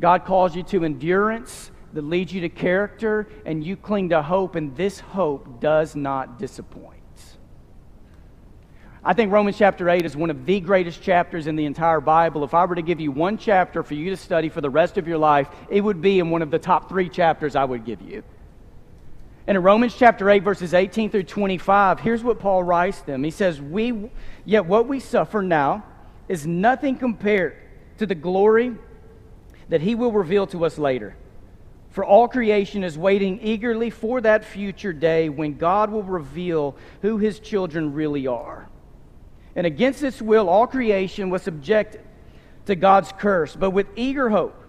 God 0.00 0.24
calls 0.24 0.56
you 0.56 0.64
to 0.64 0.84
endurance 0.84 1.70
that 1.96 2.04
leads 2.04 2.32
you 2.32 2.40
to 2.42 2.48
character, 2.48 3.28
and 3.44 3.64
you 3.64 3.76
cling 3.76 4.10
to 4.10 4.22
hope, 4.22 4.54
and 4.54 4.76
this 4.76 5.00
hope 5.00 5.60
does 5.60 5.96
not 5.96 6.38
disappoint. 6.38 6.94
I 9.04 9.12
think 9.12 9.30
Romans 9.30 9.56
chapter 9.56 9.88
8 9.88 10.04
is 10.04 10.16
one 10.16 10.30
of 10.30 10.46
the 10.46 10.58
greatest 10.58 11.00
chapters 11.00 11.46
in 11.46 11.54
the 11.54 11.64
entire 11.64 12.00
Bible. 12.00 12.42
If 12.42 12.54
I 12.54 12.64
were 12.64 12.74
to 12.74 12.82
give 12.82 12.98
you 12.98 13.12
one 13.12 13.38
chapter 13.38 13.84
for 13.84 13.94
you 13.94 14.10
to 14.10 14.16
study 14.16 14.48
for 14.48 14.60
the 14.60 14.68
rest 14.68 14.98
of 14.98 15.06
your 15.06 15.16
life, 15.16 15.48
it 15.70 15.80
would 15.80 16.02
be 16.02 16.18
in 16.18 16.30
one 16.30 16.42
of 16.42 16.50
the 16.50 16.58
top 16.58 16.88
three 16.88 17.08
chapters 17.08 17.54
I 17.54 17.64
would 17.64 17.84
give 17.84 18.02
you. 18.02 18.24
And 19.46 19.56
in 19.56 19.62
Romans 19.62 19.94
chapter 19.96 20.28
8, 20.28 20.42
verses 20.42 20.74
18 20.74 21.10
through 21.10 21.22
25, 21.22 22.00
here's 22.00 22.24
what 22.24 22.40
Paul 22.40 22.64
writes 22.64 23.00
them. 23.02 23.22
He 23.22 23.30
says, 23.30 23.60
we, 23.60 24.10
Yet 24.44 24.66
what 24.66 24.88
we 24.88 24.98
suffer 24.98 25.40
now 25.40 25.84
is 26.28 26.44
nothing 26.44 26.96
compared 26.96 27.56
to 27.98 28.06
the 28.06 28.16
glory 28.16 28.74
that 29.68 29.82
he 29.82 29.94
will 29.94 30.10
reveal 30.10 30.48
to 30.48 30.64
us 30.64 30.78
later. 30.78 31.16
For 31.96 32.04
all 32.04 32.28
creation 32.28 32.84
is 32.84 32.98
waiting 32.98 33.40
eagerly 33.42 33.88
for 33.90 34.20
that 34.20 34.44
future 34.44 34.92
day 34.92 35.30
when 35.30 35.56
God 35.56 35.90
will 35.90 36.02
reveal 36.02 36.76
who 37.00 37.16
his 37.16 37.40
children 37.40 37.94
really 37.94 38.26
are 38.26 38.68
and 39.56 39.66
against 39.66 40.02
its 40.02 40.20
will, 40.20 40.50
all 40.50 40.66
creation 40.66 41.30
was 41.30 41.40
subjected 41.40 42.02
to 42.66 42.76
God's 42.76 43.10
curse. 43.18 43.56
But 43.56 43.70
with 43.70 43.86
eager 43.96 44.28
hope, 44.28 44.62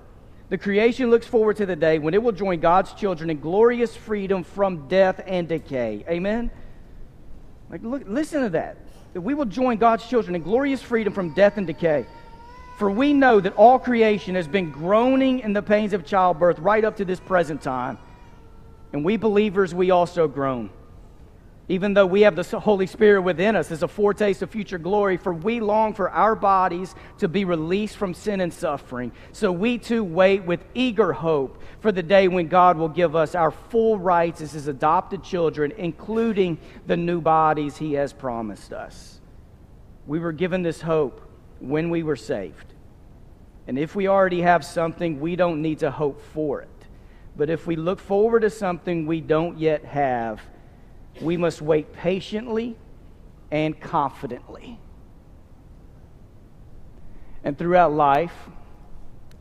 the 0.47 0.57
creation 0.57 1.09
looks 1.09 1.27
forward 1.27 1.57
to 1.57 1.65
the 1.65 1.75
day 1.75 1.99
when 1.99 2.13
it 2.13 2.23
will 2.23 2.31
join 2.31 2.61
God's 2.61 2.93
children 2.93 3.29
in 3.29 3.41
glorious 3.41 3.93
freedom 3.93 4.45
from 4.45 4.87
death 4.87 5.21
and 5.27 5.49
decay. 5.49 6.05
Amen? 6.09 6.49
Like, 7.69 7.83
look, 7.83 8.03
listen 8.07 8.43
to 8.43 8.49
that. 8.51 8.77
That 9.13 9.19
we 9.19 9.33
will 9.33 9.43
join 9.43 9.77
God's 9.77 10.07
children 10.07 10.33
in 10.33 10.43
glorious 10.43 10.81
freedom 10.81 11.11
from 11.11 11.33
death 11.33 11.57
and 11.57 11.67
decay. 11.67 12.05
For 12.77 12.89
we 12.89 13.13
know 13.13 13.39
that 13.39 13.53
all 13.53 13.79
creation 13.79 14.35
has 14.35 14.47
been 14.47 14.71
groaning 14.71 15.39
in 15.39 15.53
the 15.53 15.61
pains 15.61 15.93
of 15.93 16.05
childbirth 16.05 16.59
right 16.59 16.83
up 16.83 16.97
to 16.97 17.05
this 17.05 17.19
present 17.19 17.61
time. 17.61 17.97
And 18.93 19.03
we 19.03 19.17
believers, 19.17 19.73
we 19.75 19.91
also 19.91 20.27
groan 20.27 20.69
even 21.69 21.93
though 21.93 22.05
we 22.05 22.21
have 22.21 22.35
the 22.35 22.59
Holy 22.59 22.87
Spirit 22.87 23.21
within 23.21 23.55
us 23.55 23.71
as 23.71 23.83
a 23.83 23.87
foretaste 23.87 24.41
of 24.41 24.49
future 24.49 24.77
glory, 24.77 25.17
for 25.17 25.33
we 25.33 25.59
long 25.59 25.93
for 25.93 26.09
our 26.09 26.35
bodies 26.35 26.95
to 27.17 27.27
be 27.27 27.43
released 27.43 27.97
from 27.97 28.13
sin 28.13 28.39
and 28.39 28.53
suffering. 28.53 29.11
So 29.33 29.51
we 29.51 29.77
too 29.77 30.03
wait 30.03 30.43
with 30.43 30.63
eager 30.73 31.11
hope 31.11 31.61
for 31.81 31.91
the 31.91 32.03
day 32.03 32.29
when 32.29 32.47
God 32.47 32.77
will 32.77 32.87
give 32.87 33.15
us 33.15 33.35
our 33.35 33.51
full 33.51 33.99
rights 33.99 34.39
as 34.39 34.53
His 34.53 34.67
adopted 34.67 35.23
children, 35.23 35.73
including 35.77 36.57
the 36.85 36.97
new 36.97 37.19
bodies 37.19 37.75
He 37.75 37.93
has 37.93 38.13
promised 38.13 38.71
us. 38.71 39.19
We 40.05 40.19
were 40.19 40.31
given 40.31 40.63
this 40.63 40.81
hope 40.81 41.21
when 41.59 41.89
we 41.89 42.03
were 42.03 42.15
saved. 42.15 42.73
And 43.67 43.77
if 43.77 43.95
we 43.95 44.07
already 44.07 44.41
have 44.41 44.63
something, 44.63 45.19
we 45.19 45.35
don't 45.35 45.61
need 45.61 45.79
to 45.79 45.91
hope 45.91 46.21
for 46.33 46.61
it. 46.61 46.69
But 47.35 47.49
if 47.49 47.67
we 47.67 47.75
look 47.75 47.99
forward 47.99 48.41
to 48.41 48.49
something 48.49 49.05
we 49.05 49.21
don't 49.21 49.59
yet 49.59 49.85
have, 49.85 50.41
we 51.21 51.37
must 51.37 51.61
wait 51.61 51.93
patiently 51.93 52.75
and 53.51 53.79
confidently. 53.79 54.79
And 57.43 57.57
throughout 57.57 57.93
life, 57.93 58.33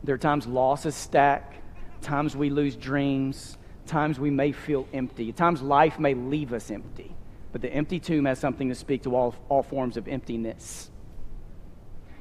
there 0.03 0.15
are 0.15 0.19
times 0.19 0.45
losses 0.45 0.95
stack, 0.95 1.55
times 2.01 2.35
we 2.35 2.49
lose 2.49 2.75
dreams, 2.75 3.57
times 3.85 4.19
we 4.19 4.29
may 4.29 4.51
feel 4.51 4.87
empty, 4.93 5.31
times 5.31 5.61
life 5.61 5.99
may 5.99 6.13
leave 6.13 6.53
us 6.53 6.69
empty. 6.69 7.15
But 7.51 7.61
the 7.61 7.73
empty 7.73 7.99
tomb 7.99 8.25
has 8.25 8.39
something 8.39 8.69
to 8.69 8.75
speak 8.75 9.03
to 9.03 9.15
all, 9.15 9.35
all 9.49 9.63
forms 9.63 9.97
of 9.97 10.07
emptiness. 10.07 10.91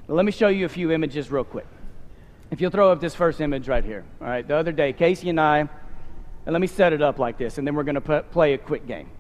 Now, 0.09 0.15
let 0.15 0.25
me 0.25 0.33
show 0.33 0.49
you 0.49 0.67
a 0.67 0.69
few 0.69 0.93
images 0.93 1.31
real 1.31 1.45
quick. 1.45 1.67
If 2.51 2.61
you'll 2.61 2.71
throw 2.71 2.93
up 2.93 3.01
this 3.01 3.15
first 3.15 3.41
image 3.41 3.69
right 3.69 3.85
here. 3.85 4.05
All 4.21 4.29
right, 4.29 4.47
the 4.47 4.55
other 4.55 4.71
day, 4.71 4.93
Casey 4.93 5.31
and 5.31 5.41
I, 5.41 5.59
and 5.59 6.53
let 6.53 6.61
me 6.61 6.69
set 6.69 6.93
it 6.93 7.03
up 7.03 7.19
like 7.19 7.39
this, 7.39 7.59
and 7.59 7.67
then 7.67 7.75
we're 7.75 7.83
going 7.83 8.01
to 8.01 8.23
play 8.23 8.53
a 8.53 8.59
quick 8.59 8.87
game. 8.87 9.11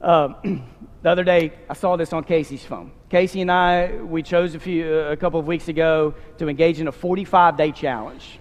Uh, 0.00 0.34
the 1.02 1.10
other 1.10 1.24
day, 1.24 1.52
I 1.68 1.74
saw 1.74 1.96
this 1.96 2.12
on 2.12 2.22
Casey's 2.22 2.64
phone. 2.64 2.92
Casey 3.10 3.40
and 3.40 3.50
I, 3.50 3.96
we 3.96 4.22
chose 4.22 4.54
a, 4.54 4.60
few, 4.60 4.94
a 4.94 5.16
couple 5.16 5.40
of 5.40 5.48
weeks 5.48 5.66
ago 5.66 6.14
to 6.38 6.48
engage 6.48 6.80
in 6.80 6.86
a 6.86 6.92
45 6.92 7.56
day 7.56 7.72
challenge. 7.72 8.38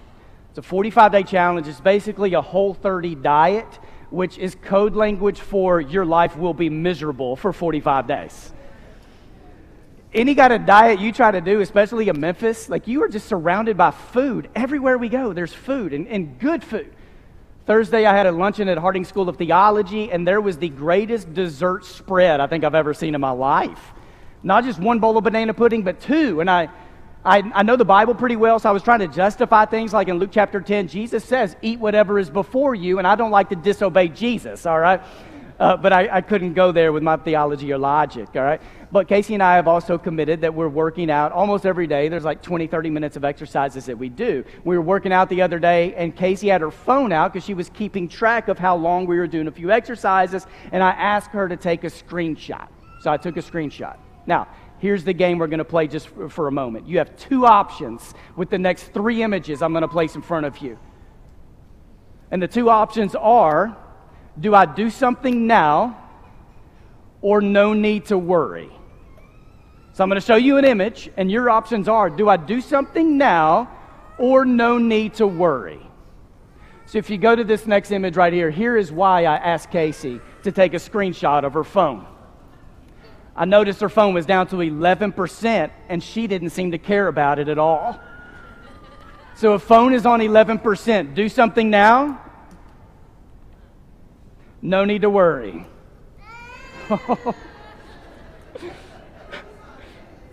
It's 0.50 0.60
a 0.60 0.62
45 0.62 1.12
day 1.12 1.24
challenge. 1.24 1.68
It's 1.68 1.82
basically 1.82 2.36
a 2.36 2.42
whole 2.42 2.76
30 2.76 3.16
diet, 3.16 3.80
which 4.12 4.38
is 4.38 4.56
code 4.62 4.96
language 4.96 5.40
for 5.40 5.82
your 5.82 6.06
life 6.06 6.38
will 6.38 6.54
be 6.54 6.70
miserable 6.70 7.36
for 7.36 7.52
45 7.52 8.08
days. 8.08 8.54
Any 10.18 10.34
kind 10.34 10.52
of 10.52 10.66
diet 10.66 11.00
you 11.00 11.12
try 11.12 11.30
to 11.30 11.42
do, 11.42 11.62
especially 11.62 12.10
in 12.10 12.20
Memphis, 12.20 12.70
like 12.70 12.88
you 12.88 13.04
are 13.04 13.08
just 13.08 13.28
surrounded 13.28 13.78
by 13.78 13.92
food. 13.92 14.50
Everywhere 14.56 14.98
we 14.98 15.10
go, 15.10 15.32
there's 15.32 15.54
food 15.54 15.94
and, 15.94 16.08
and 16.08 16.40
good 16.40 16.64
food. 16.64 16.92
Thursday, 17.68 18.04
I 18.04 18.18
had 18.18 18.26
a 18.26 18.32
luncheon 18.32 18.68
at 18.68 18.80
Harding 18.80 19.06
School 19.06 19.30
of 19.30 19.38
Theology, 19.38 20.12
and 20.12 20.28
there 20.28 20.42
was 20.42 20.58
the 20.58 20.70
greatest 20.70 21.36
dessert 21.36 21.86
spread 21.86 22.40
I 22.40 22.48
think 22.48 22.64
I've 22.64 22.74
ever 22.74 22.96
seen 22.96 23.14
in 23.14 23.22
my 23.22 23.30
life. 23.30 23.94
Not 24.42 24.64
just 24.64 24.80
one 24.80 24.98
bowl 24.98 25.20
of 25.20 25.24
banana 25.24 25.54
pudding, 25.54 25.84
but 25.84 26.00
two. 26.02 26.42
And 26.42 26.50
I, 26.50 26.70
I, 27.24 27.44
I 27.54 27.62
know 27.62 27.76
the 27.76 27.86
Bible 27.86 28.16
pretty 28.16 28.38
well, 28.38 28.58
so 28.58 28.70
I 28.70 28.72
was 28.72 28.82
trying 28.82 29.02
to 29.02 29.08
justify 29.08 29.66
things 29.66 29.94
like 29.94 30.08
in 30.08 30.18
Luke 30.18 30.32
chapter 30.34 30.62
10, 30.62 30.88
Jesus 30.88 31.24
says, 31.26 31.56
Eat 31.62 31.80
whatever 31.80 32.18
is 32.18 32.32
before 32.32 32.74
you, 32.74 32.98
and 32.98 33.06
I 33.06 33.14
don't 33.14 33.30
like 33.30 33.50
to 33.50 33.56
disobey 33.56 34.08
Jesus, 34.08 34.66
all 34.66 34.80
right? 34.80 35.00
Uh, 35.60 35.76
but 35.76 35.92
I, 35.92 36.18
I 36.18 36.22
couldn't 36.22 36.54
go 36.54 36.72
there 36.72 36.94
with 36.94 37.02
my 37.02 37.18
theology 37.18 37.74
or 37.74 37.80
logic, 37.80 38.30
all 38.36 38.44
right? 38.44 38.62
But 38.92 39.08
Casey 39.08 39.34
and 39.34 39.42
I 39.42 39.56
have 39.56 39.68
also 39.68 39.98
committed 39.98 40.42
that 40.42 40.54
we're 40.54 40.70
working 40.70 41.10
out 41.10 41.32
almost 41.32 41.66
every 41.66 41.88
day. 41.88 42.10
There's 42.10 42.24
like 42.24 42.44
20, 42.44 42.68
30 42.68 42.90
minutes 42.92 43.16
of 43.18 43.26
exercises 43.26 43.86
that 43.88 43.98
we 43.98 44.10
do. 44.10 44.44
We 44.64 44.78
were 44.78 44.84
working 44.84 45.12
out 45.12 45.30
the 45.30 45.42
other 45.42 45.58
day, 45.58 45.96
and 45.96 46.16
Casey 46.16 46.50
had 46.50 46.62
her 46.62 46.70
phone 46.70 47.12
out 47.12 47.34
because 47.34 47.46
she 47.46 47.56
was 47.56 47.70
keeping 47.70 48.08
track 48.08 48.50
of 48.50 48.60
how 48.60 48.76
long 48.76 49.08
we 49.08 49.18
were 49.18 49.28
doing 49.28 49.48
a 49.48 49.52
few 49.52 49.72
exercises, 49.72 50.46
and 50.72 50.84
I 50.84 50.92
asked 50.92 51.32
her 51.32 51.50
to 51.50 51.58
take 51.58 51.84
a 51.84 51.88
screenshot. 51.88 52.68
So 53.02 53.12
I 53.12 53.18
took 53.18 53.38
a 53.38 53.42
screenshot. 53.42 53.98
Now, 54.28 54.48
here's 54.78 55.04
the 55.04 55.14
game 55.14 55.40
we're 55.40 55.48
going 55.48 55.58
to 55.58 55.66
play 55.66 55.88
just 55.88 56.10
for, 56.10 56.30
for 56.30 56.48
a 56.48 56.52
moment. 56.52 56.88
You 56.88 57.00
have 57.00 57.16
two 57.18 57.48
options 57.48 58.14
with 58.36 58.52
the 58.52 58.60
next 58.60 58.94
three 58.94 59.24
images 59.24 59.64
I'm 59.64 59.74
going 59.74 59.82
to 59.82 59.88
place 59.88 60.14
in 60.14 60.22
front 60.22 60.46
of 60.46 60.60
you. 60.60 60.78
And 62.30 62.42
the 62.42 62.48
two 62.48 62.70
options 62.70 63.16
are 63.16 63.76
do 64.40 64.54
I 64.54 64.66
do 64.66 64.90
something 64.90 65.48
now 65.48 65.98
or 67.22 67.42
no 67.42 67.74
need 67.74 68.06
to 68.06 68.18
worry? 68.18 68.70
So 69.94 70.04
I'm 70.04 70.10
going 70.10 70.22
to 70.22 70.26
show 70.26 70.36
you 70.36 70.58
an 70.58 70.66
image, 70.66 71.10
and 71.18 71.32
your 71.32 71.50
options 71.50 71.88
are 71.88 72.10
do 72.10 72.30
I 72.30 72.38
do 72.38 72.62
something 72.62 73.18
now 73.18 73.72
or 74.20 74.46
no 74.46 74.78
need 74.78 75.16
to 75.16 75.26
worry? 75.26 75.80
So 76.86 77.00
if 77.00 77.10
you 77.10 77.18
go 77.18 77.36
to 77.36 77.44
this 77.44 77.66
next 77.66 77.92
image 77.92 78.16
right 78.16 78.32
here, 78.32 78.50
here 78.50 78.78
is 78.78 78.92
why 78.92 79.26
I 79.26 79.36
asked 79.38 79.72
Casey 79.72 80.22
to 80.44 80.52
take 80.52 80.74
a 80.74 80.78
screenshot 80.78 81.44
of 81.44 81.54
her 81.54 81.64
phone. 81.64 82.06
I 83.36 83.46
noticed 83.46 83.82
her 83.82 83.90
phone 83.90 84.14
was 84.14 84.26
down 84.26 84.48
to 84.48 84.58
11%, 84.58 85.72
and 85.90 86.02
she 86.02 86.28
didn't 86.28 86.52
seem 86.52 86.72
to 86.72 86.78
care 86.78 87.08
about 87.08 87.40
it 87.40 87.50
at 87.50 87.58
all. 87.58 88.00
So 89.36 89.54
if 89.56 89.64
phone 89.64 89.94
is 89.94 90.06
on 90.06 90.22
11%, 90.22 91.14
do 91.14 91.28
something 91.28 91.70
now 91.70 92.22
no 94.62 94.86
need 94.86 95.02
to 95.04 95.10
worry. 95.10 95.66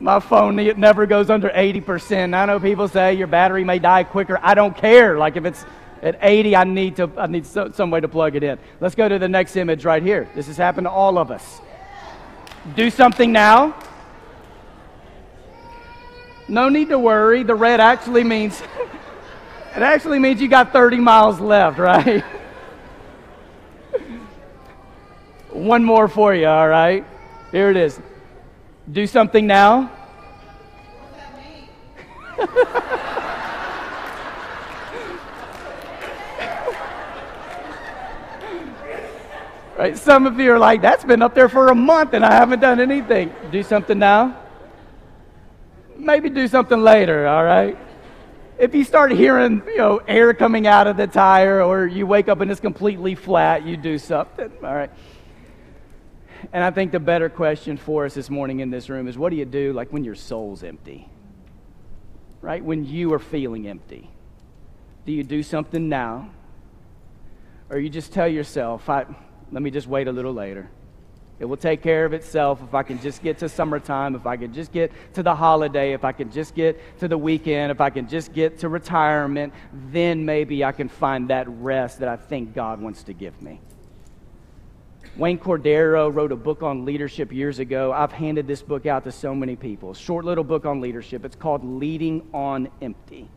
My 0.00 0.20
phone 0.20 0.58
it 0.58 0.76
never 0.76 1.06
goes 1.06 1.30
under 1.30 1.48
80%. 1.48 2.34
I 2.34 2.44
know 2.46 2.60
people 2.60 2.88
say 2.88 3.14
your 3.14 3.26
battery 3.26 3.64
may 3.64 3.78
die 3.78 4.04
quicker. 4.04 4.38
I 4.42 4.54
don't 4.54 4.76
care. 4.76 5.16
Like 5.18 5.36
if 5.36 5.44
it's 5.44 5.64
at 6.02 6.18
80, 6.20 6.56
I 6.56 6.64
need 6.64 6.96
to 6.96 7.10
I 7.16 7.26
need 7.26 7.46
so, 7.46 7.70
some 7.70 7.90
way 7.90 8.00
to 8.00 8.08
plug 8.08 8.36
it 8.36 8.42
in. 8.42 8.58
Let's 8.80 8.94
go 8.94 9.08
to 9.08 9.18
the 9.18 9.28
next 9.28 9.56
image 9.56 9.84
right 9.84 10.02
here. 10.02 10.28
This 10.34 10.46
has 10.48 10.56
happened 10.56 10.86
to 10.86 10.90
all 10.90 11.16
of 11.16 11.30
us. 11.30 11.60
Do 12.76 12.90
something 12.90 13.32
now. 13.32 13.74
No 16.48 16.68
need 16.68 16.90
to 16.90 16.98
worry. 16.98 17.42
The 17.42 17.54
red 17.54 17.80
actually 17.80 18.24
means 18.24 18.60
it 19.76 19.82
actually 19.82 20.18
means 20.18 20.40
you 20.40 20.48
got 20.48 20.72
30 20.72 20.98
miles 20.98 21.40
left, 21.40 21.78
right? 21.78 22.24
One 25.64 25.82
more 25.82 26.08
for 26.08 26.34
you, 26.34 26.46
all 26.46 26.68
right? 26.68 27.06
Here 27.50 27.70
it 27.70 27.78
is. 27.78 27.98
Do 28.92 29.06
something 29.06 29.46
now. 29.46 29.90
right? 39.78 39.96
Some 39.96 40.26
of 40.26 40.38
you 40.38 40.52
are 40.52 40.58
like, 40.58 40.82
that's 40.82 41.02
been 41.02 41.22
up 41.22 41.34
there 41.34 41.48
for 41.48 41.68
a 41.68 41.74
month 41.74 42.12
and 42.12 42.26
I 42.26 42.34
haven't 42.34 42.60
done 42.60 42.78
anything. 42.78 43.32
Do 43.50 43.62
something 43.62 43.98
now. 43.98 44.36
Maybe 45.96 46.28
do 46.28 46.46
something 46.46 46.82
later, 46.82 47.26
all 47.26 47.42
right? 47.42 47.78
If 48.58 48.74
you 48.74 48.84
start 48.84 49.12
hearing, 49.12 49.62
you 49.66 49.78
know, 49.78 50.02
air 50.06 50.34
coming 50.34 50.66
out 50.66 50.86
of 50.88 50.98
the 50.98 51.06
tire 51.06 51.62
or 51.62 51.86
you 51.86 52.06
wake 52.06 52.28
up 52.28 52.42
and 52.42 52.50
it's 52.50 52.60
completely 52.60 53.14
flat, 53.14 53.64
you 53.64 53.78
do 53.78 53.96
something, 53.96 54.52
all 54.62 54.74
right? 54.74 54.90
And 56.52 56.64
I 56.64 56.70
think 56.70 56.92
the 56.92 57.00
better 57.00 57.28
question 57.28 57.76
for 57.76 58.04
us 58.04 58.14
this 58.14 58.30
morning 58.30 58.60
in 58.60 58.70
this 58.70 58.88
room 58.88 59.08
is 59.08 59.16
what 59.16 59.30
do 59.30 59.36
you 59.36 59.44
do 59.44 59.72
like 59.72 59.92
when 59.92 60.04
your 60.04 60.14
soul's 60.14 60.62
empty? 60.62 61.08
Right? 62.40 62.62
When 62.62 62.84
you 62.84 63.12
are 63.12 63.18
feeling 63.18 63.66
empty. 63.66 64.10
Do 65.06 65.12
you 65.12 65.22
do 65.22 65.42
something 65.42 65.88
now? 65.88 66.30
Or 67.70 67.78
you 67.78 67.88
just 67.88 68.12
tell 68.12 68.28
yourself, 68.28 68.88
I, 68.88 69.04
let 69.50 69.62
me 69.62 69.70
just 69.70 69.86
wait 69.86 70.08
a 70.08 70.12
little 70.12 70.34
later. 70.34 70.70
It 71.40 71.46
will 71.46 71.56
take 71.56 71.82
care 71.82 72.04
of 72.04 72.12
itself 72.12 72.60
if 72.62 72.74
I 72.74 72.84
can 72.84 73.00
just 73.00 73.22
get 73.22 73.38
to 73.38 73.48
summertime, 73.48 74.14
if 74.14 74.24
I 74.24 74.36
can 74.36 74.52
just 74.52 74.70
get 74.70 74.92
to 75.14 75.22
the 75.22 75.34
holiday, 75.34 75.92
if 75.92 76.04
I 76.04 76.12
can 76.12 76.30
just 76.30 76.54
get 76.54 76.98
to 77.00 77.08
the 77.08 77.18
weekend, 77.18 77.72
if 77.72 77.80
I 77.80 77.90
can 77.90 78.08
just 78.08 78.32
get 78.32 78.58
to 78.60 78.68
retirement, 78.68 79.52
then 79.90 80.24
maybe 80.24 80.64
I 80.64 80.70
can 80.70 80.88
find 80.88 81.28
that 81.30 81.48
rest 81.48 81.98
that 81.98 82.08
I 82.08 82.16
think 82.16 82.54
God 82.54 82.80
wants 82.80 83.02
to 83.04 83.12
give 83.12 83.40
me. 83.42 83.60
Wayne 85.16 85.38
Cordeiro 85.38 86.12
wrote 86.12 86.32
a 86.32 86.36
book 86.36 86.62
on 86.62 86.84
leadership 86.84 87.32
years 87.32 87.58
ago. 87.58 87.92
I've 87.92 88.12
handed 88.12 88.46
this 88.46 88.62
book 88.62 88.86
out 88.86 89.04
to 89.04 89.12
so 89.12 89.34
many 89.34 89.56
people. 89.56 89.94
Short 89.94 90.24
little 90.24 90.44
book 90.44 90.66
on 90.66 90.80
leadership. 90.80 91.24
It's 91.24 91.36
called 91.36 91.64
Leading 91.64 92.28
on 92.32 92.68
Empty. 92.82 93.28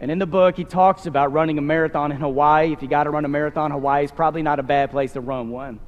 And 0.00 0.10
in 0.10 0.18
the 0.18 0.26
book, 0.26 0.56
he 0.56 0.64
talks 0.64 1.06
about 1.06 1.32
running 1.32 1.58
a 1.58 1.62
marathon 1.62 2.12
in 2.12 2.18
Hawaii. 2.18 2.72
If 2.72 2.82
you 2.82 2.88
got 2.88 3.04
to 3.04 3.10
run 3.10 3.24
a 3.24 3.28
marathon, 3.28 3.70
Hawaii 3.70 4.04
is 4.04 4.12
probably 4.12 4.42
not 4.42 4.58
a 4.58 4.62
bad 4.62 4.90
place 4.90 5.12
to 5.14 5.20
run 5.20 5.50
one. 5.50 5.80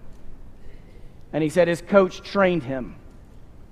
And 1.32 1.42
he 1.42 1.48
said 1.48 1.68
his 1.68 1.80
coach 1.80 2.22
trained 2.22 2.64
him 2.64 2.96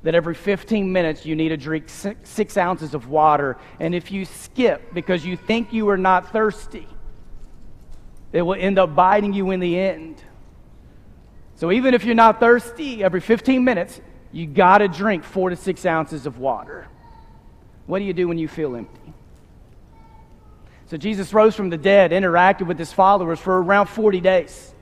that 0.05 0.15
every 0.15 0.35
15 0.35 0.93
minutes 0.93 1.27
you 1.27 1.35
need 1.35 1.49
to 1.49 1.57
drink 1.57 1.89
six, 1.89 2.29
six 2.29 2.57
ounces 2.57 2.95
of 2.95 3.09
water. 3.09 3.57
And 3.81 3.95
if 3.95 4.13
you 4.13 4.25
skip 4.25 4.95
because 4.95 5.25
you 5.25 5.37
think 5.37 5.73
you 5.73 5.89
are 5.89 5.97
not 5.97 6.33
thirsty, 6.33 6.87
it 8.33 8.43
will 8.43 8.55
end 8.55 8.79
up 8.79 8.95
biting 8.95 9.33
you 9.33 9.51
in 9.51 9.59
the 9.59 9.79
end. 9.79 10.23
So 11.59 11.73
even 11.73 11.93
if 11.93 12.05
you're 12.05 12.15
not 12.15 12.39
thirsty, 12.39 13.03
every 13.03 13.21
15 13.21 13.65
minutes, 13.65 14.01
you 14.31 14.47
got 14.47 14.79
to 14.79 14.87
drink 14.87 15.25
four 15.25 15.51
to 15.51 15.57
six 15.57 15.85
ounces 15.85 16.25
of 16.25 16.39
water. 16.39 16.87
What 17.87 17.99
do 17.99 18.05
you 18.05 18.13
do 18.13 18.29
when 18.29 18.39
you 18.39 18.47
feel 18.47 18.77
empty? 18.77 19.13
So 20.87 20.97
Jesus 20.97 21.35
rose 21.35 21.57
from 21.57 21.69
the 21.69 21.77
dead, 21.77 22.13
interacted 22.13 22.69
with 22.69 22.79
his 22.79 22.93
followers 22.93 23.41
for 23.41 23.61
around 23.61 23.89
40 23.89 24.21
days. 24.21 24.73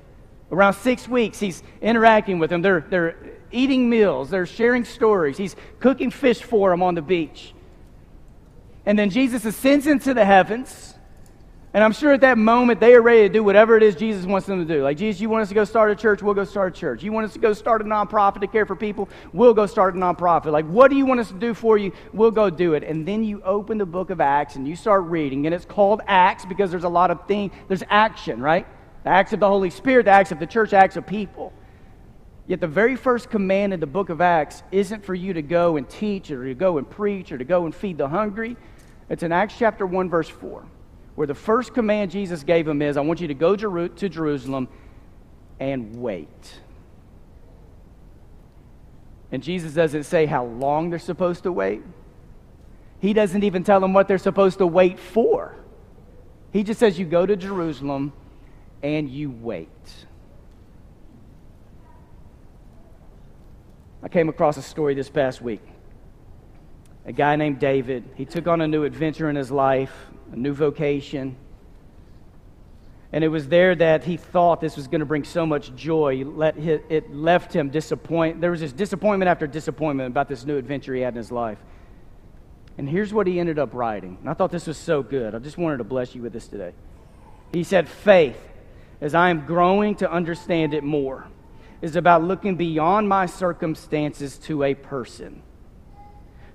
Around 0.53 0.75
six 0.75 1.09
weeks, 1.09 1.41
he's 1.41 1.63
interacting 1.81 2.39
with 2.39 2.51
them. 2.51 2.61
They're, 2.61 2.85
they're 2.91 3.17
eating 3.51 3.89
meals, 3.89 4.29
they're 4.29 4.45
sharing 4.45 4.85
stories. 4.85 5.39
He's 5.39 5.57
cooking 5.81 6.11
fish 6.11 6.43
for 6.43 6.69
them 6.69 6.83
on 6.83 6.95
the 6.95 7.01
beach. 7.01 7.55
And 8.85 8.99
then 8.99 9.09
Jesus 9.09 9.47
ascends 9.47 9.87
into 9.87 10.13
the 10.13 10.27
heavens. 10.27 10.93
And 11.77 11.85
I'm 11.85 11.93
sure 11.93 12.15
at 12.15 12.23
that 12.23 12.39
moment 12.39 12.81
they 12.81 12.95
are 12.95 13.03
ready 13.03 13.25
to 13.25 13.29
do 13.29 13.45
whatever 13.45 13.77
it 13.77 13.83
is 13.83 13.95
Jesus 13.95 14.25
wants 14.25 14.47
them 14.47 14.67
to 14.67 14.75
do. 14.75 14.83
Like, 14.83 14.97
Jesus, 14.97 15.21
you 15.21 15.29
want 15.29 15.43
us 15.43 15.49
to 15.49 15.55
go 15.55 15.65
start 15.65 15.91
a 15.91 15.95
church? 15.95 16.23
We'll 16.23 16.33
go 16.33 16.45
start 16.45 16.75
a 16.75 16.81
church. 16.81 17.03
You 17.03 17.13
want 17.13 17.27
us 17.27 17.35
to 17.35 17.39
go 17.39 17.53
start 17.53 17.83
a 17.83 17.85
nonprofit 17.85 18.41
to 18.41 18.47
care 18.47 18.65
for 18.65 18.75
people? 18.75 19.11
We'll 19.35 19.53
go 19.53 19.67
start 19.67 19.95
a 19.95 19.99
nonprofit. 19.99 20.53
Like, 20.53 20.65
what 20.65 20.91
do 20.91 20.97
you 20.97 21.05
want 21.05 21.21
us 21.21 21.29
to 21.29 21.39
do 21.39 21.53
for 21.53 21.77
you? 21.77 21.93
We'll 22.15 22.31
go 22.31 22.49
do 22.49 22.73
it. 22.73 22.83
And 22.83 23.07
then 23.07 23.25
you 23.25 23.43
open 23.43 23.77
the 23.77 23.85
book 23.85 24.09
of 24.09 24.23
Acts 24.23 24.57
and 24.57 24.67
you 24.67 24.75
start 24.75 25.05
reading. 25.05 25.45
And 25.45 25.55
it's 25.55 25.67
called 25.67 26.01
Acts 26.07 26.47
because 26.47 26.71
there's 26.71 26.85
a 26.85 26.89
lot 26.89 27.11
of 27.11 27.29
things, 27.29 27.53
there's 27.69 27.83
action, 27.91 28.41
right? 28.41 28.67
The 29.05 29.11
acts 29.11 29.35
of 29.35 29.41
the 29.41 29.49
Holy 29.49 29.69
Spirit, 29.69 30.07
the 30.07 30.13
acts 30.13 30.33
of 30.33 30.39
the 30.39 30.47
church, 30.47 30.73
acts 30.73 30.97
of 30.97 31.07
people. 31.07 31.53
Yet 32.47 32.63
the 32.63 32.69
very 32.69 32.97
first 32.97 33.29
command 33.29 33.75
in 33.75 33.81
the 33.81 33.87
book 33.87 34.09
of 34.09 34.23
Acts 34.23 34.63
isn't 34.73 35.05
for 35.05 35.15
you 35.15 35.35
to 35.35 35.43
go 35.43 35.77
and 35.77 35.87
teach 35.87 36.31
or 36.31 36.43
to 36.47 36.55
go 36.55 36.79
and 36.79 36.89
preach 36.89 37.33
or 37.33 37.37
to 37.37 37.45
go 37.45 37.67
and 37.67 37.75
feed 37.75 37.99
the 37.99 38.09
hungry. 38.09 38.57
It's 39.11 39.23
in 39.23 39.31
Acts 39.31 39.57
chapter 39.59 39.85
1, 39.85 40.09
verse 40.09 40.31
4 40.31 40.65
where 41.17 41.27
the 41.27 41.35
first 41.35 41.75
command 41.75 42.11
Jesus 42.11 42.45
gave 42.45 42.69
him 42.69 42.81
is 42.83 42.97
I 42.97 43.01
want 43.01 43.21
you 43.21 43.29
to 43.29 43.35
go 43.35 43.57
to 43.57 44.09
Jerusalem 44.09 44.69
and 45.59 45.97
wait. 45.97 46.61
And 49.33 49.43
Jesus 49.43 49.73
doesn't 49.73 50.05
say 50.05 50.27
how 50.27 50.45
long 50.45 50.91
they're 50.91 50.99
supposed 50.99 51.43
to 51.45 51.53
wait. 51.53 51.83
He 53.01 53.13
doesn't 53.13 53.43
even 53.45 53.65
tell 53.65 53.81
them 53.81 53.93
what 53.93 54.09
they're 54.09 54.19
supposed 54.19 54.59
to 54.59 54.67
wait 54.67 55.01
for. 55.01 55.57
He 56.53 56.63
just 56.63 56.79
says, 56.79 56.99
You 56.99 57.07
go 57.07 57.27
to 57.27 57.35
Jerusalem 57.35 58.13
and 58.83 59.09
you 59.09 59.31
wait. 59.31 59.69
I 64.03 64.09
came 64.09 64.29
across 64.29 64.57
a 64.59 64.63
story 64.63 64.95
this 64.95 65.09
past 65.09 65.41
week. 65.41 65.63
A 67.07 67.13
guy 67.13 67.37
named 67.37 67.59
David, 67.59 68.05
he 68.17 68.25
took 68.25 68.47
on 68.47 68.61
a 68.61 68.69
new 68.69 68.85
adventure 68.85 69.31
in 69.31 69.37
his 69.37 69.51
life 69.51 69.95
a 70.33 70.37
new 70.37 70.53
vocation. 70.53 71.37
And 73.13 73.23
it 73.23 73.29
was 73.29 73.49
there 73.49 73.75
that 73.75 74.05
he 74.05 74.17
thought 74.17 74.61
this 74.61 74.77
was 74.77 74.89
going 74.89 75.01
to 75.01 75.07
bring 75.07 75.25
so 75.25 75.47
much 75.47 75.75
joy. 75.75 76.25
It 76.89 77.15
left 77.15 77.53
him 77.53 77.71
disappointed. 77.71 78.41
There 78.41 78.51
was 78.51 78.61
this 78.61 78.73
disappointment 78.73 79.29
after 79.29 79.47
disappointment 79.47 80.09
about 80.09 80.29
this 80.29 80.45
new 80.45 80.57
adventure 80.57 80.95
he 80.95 81.01
had 81.01 81.15
in 81.15 81.19
his 81.19 81.33
life. 81.33 81.59
And 82.79 82.89
here's 82.89 83.15
what 83.15 83.27
he 83.27 83.41
ended 83.41 83.59
up 83.59 83.73
writing. 83.73 84.19
And 84.21 84.29
I 84.29 84.35
thought 84.35 84.51
this 84.51 84.67
was 84.67 84.77
so 84.77 85.03
good. 85.03 85.35
I 85.35 85.39
just 85.39 85.57
wanted 85.57 85.79
to 85.79 85.85
bless 85.85 86.15
you 86.15 86.23
with 86.23 86.33
this 86.33 86.47
today. 86.47 86.73
He 87.53 87.63
said, 87.63 87.89
Faith, 87.89 88.39
as 89.01 89.15
I 89.15 89.31
am 89.31 89.47
growing 89.47 89.95
to 89.97 90.11
understand 90.11 90.75
it 90.75 90.85
more, 90.85 91.27
is 91.81 91.97
about 91.97 92.23
looking 92.23 92.57
beyond 92.57 93.09
my 93.09 93.27
circumstances 93.27 94.37
to 94.39 94.63
a 94.63 94.75
person 94.75 95.43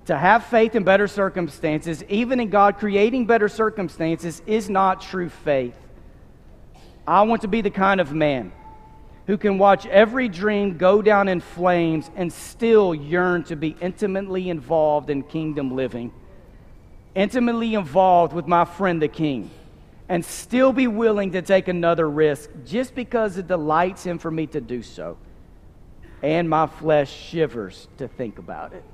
to 0.06 0.16
have 0.16 0.44
faith 0.46 0.74
in 0.74 0.82
better 0.82 1.06
circumstances, 1.06 2.02
even 2.08 2.40
in 2.40 2.50
God 2.50 2.78
creating 2.78 3.26
better 3.26 3.48
circumstances, 3.48 4.42
is 4.46 4.68
not 4.68 5.00
true 5.00 5.28
faith. 5.28 5.76
I 7.06 7.22
want 7.22 7.42
to 7.42 7.48
be 7.48 7.60
the 7.60 7.70
kind 7.70 8.00
of 8.00 8.12
man 8.12 8.52
who 9.26 9.38
can 9.38 9.58
watch 9.58 9.86
every 9.86 10.28
dream 10.28 10.76
go 10.76 11.00
down 11.00 11.28
in 11.28 11.40
flames 11.40 12.10
and 12.16 12.32
still 12.32 12.94
yearn 12.94 13.44
to 13.44 13.56
be 13.56 13.76
intimately 13.80 14.50
involved 14.50 15.10
in 15.10 15.22
kingdom 15.22 15.76
living, 15.76 16.12
intimately 17.14 17.74
involved 17.74 18.32
with 18.32 18.46
my 18.46 18.64
friend 18.64 19.00
the 19.00 19.08
king, 19.08 19.50
and 20.08 20.24
still 20.24 20.72
be 20.72 20.88
willing 20.88 21.32
to 21.32 21.42
take 21.42 21.68
another 21.68 22.10
risk 22.10 22.50
just 22.66 22.94
because 22.94 23.38
it 23.38 23.46
delights 23.46 24.04
him 24.04 24.18
for 24.18 24.30
me 24.30 24.46
to 24.48 24.60
do 24.60 24.82
so. 24.82 25.16
And 26.22 26.48
my 26.48 26.66
flesh 26.66 27.12
shivers 27.12 27.88
to 27.98 28.08
think 28.08 28.38
about 28.38 28.72
it. 28.72 28.84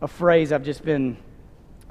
A 0.00 0.08
phrase 0.08 0.52
I've 0.52 0.64
just 0.64 0.84
been 0.84 1.16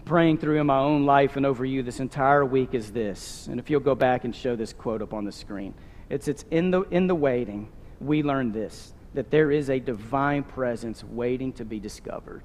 praying 0.05 0.37
through 0.37 0.59
in 0.59 0.67
my 0.67 0.77
own 0.77 1.05
life 1.05 1.35
and 1.35 1.45
over 1.45 1.65
you 1.65 1.81
this 1.81 1.99
entire 1.99 2.45
week 2.45 2.73
is 2.73 2.91
this. 2.91 3.47
And 3.47 3.59
if 3.59 3.69
you'll 3.69 3.79
go 3.79 3.95
back 3.95 4.23
and 4.23 4.35
show 4.35 4.55
this 4.55 4.73
quote 4.73 5.01
up 5.01 5.13
on 5.13 5.25
the 5.25 5.31
screen, 5.31 5.73
it's, 6.09 6.27
it's 6.27 6.45
in, 6.51 6.69
the, 6.69 6.81
in 6.83 7.07
the 7.07 7.15
waiting, 7.15 7.69
we 7.99 8.23
learn 8.23 8.51
this 8.51 8.93
that 9.15 9.31
there 9.31 9.49
is 9.49 9.69
a 9.69 9.79
divine 9.79 10.43
presence 10.43 11.01
waiting 11.01 11.53
to 11.53 11.63
be 11.63 11.79
discovered. 11.79 12.43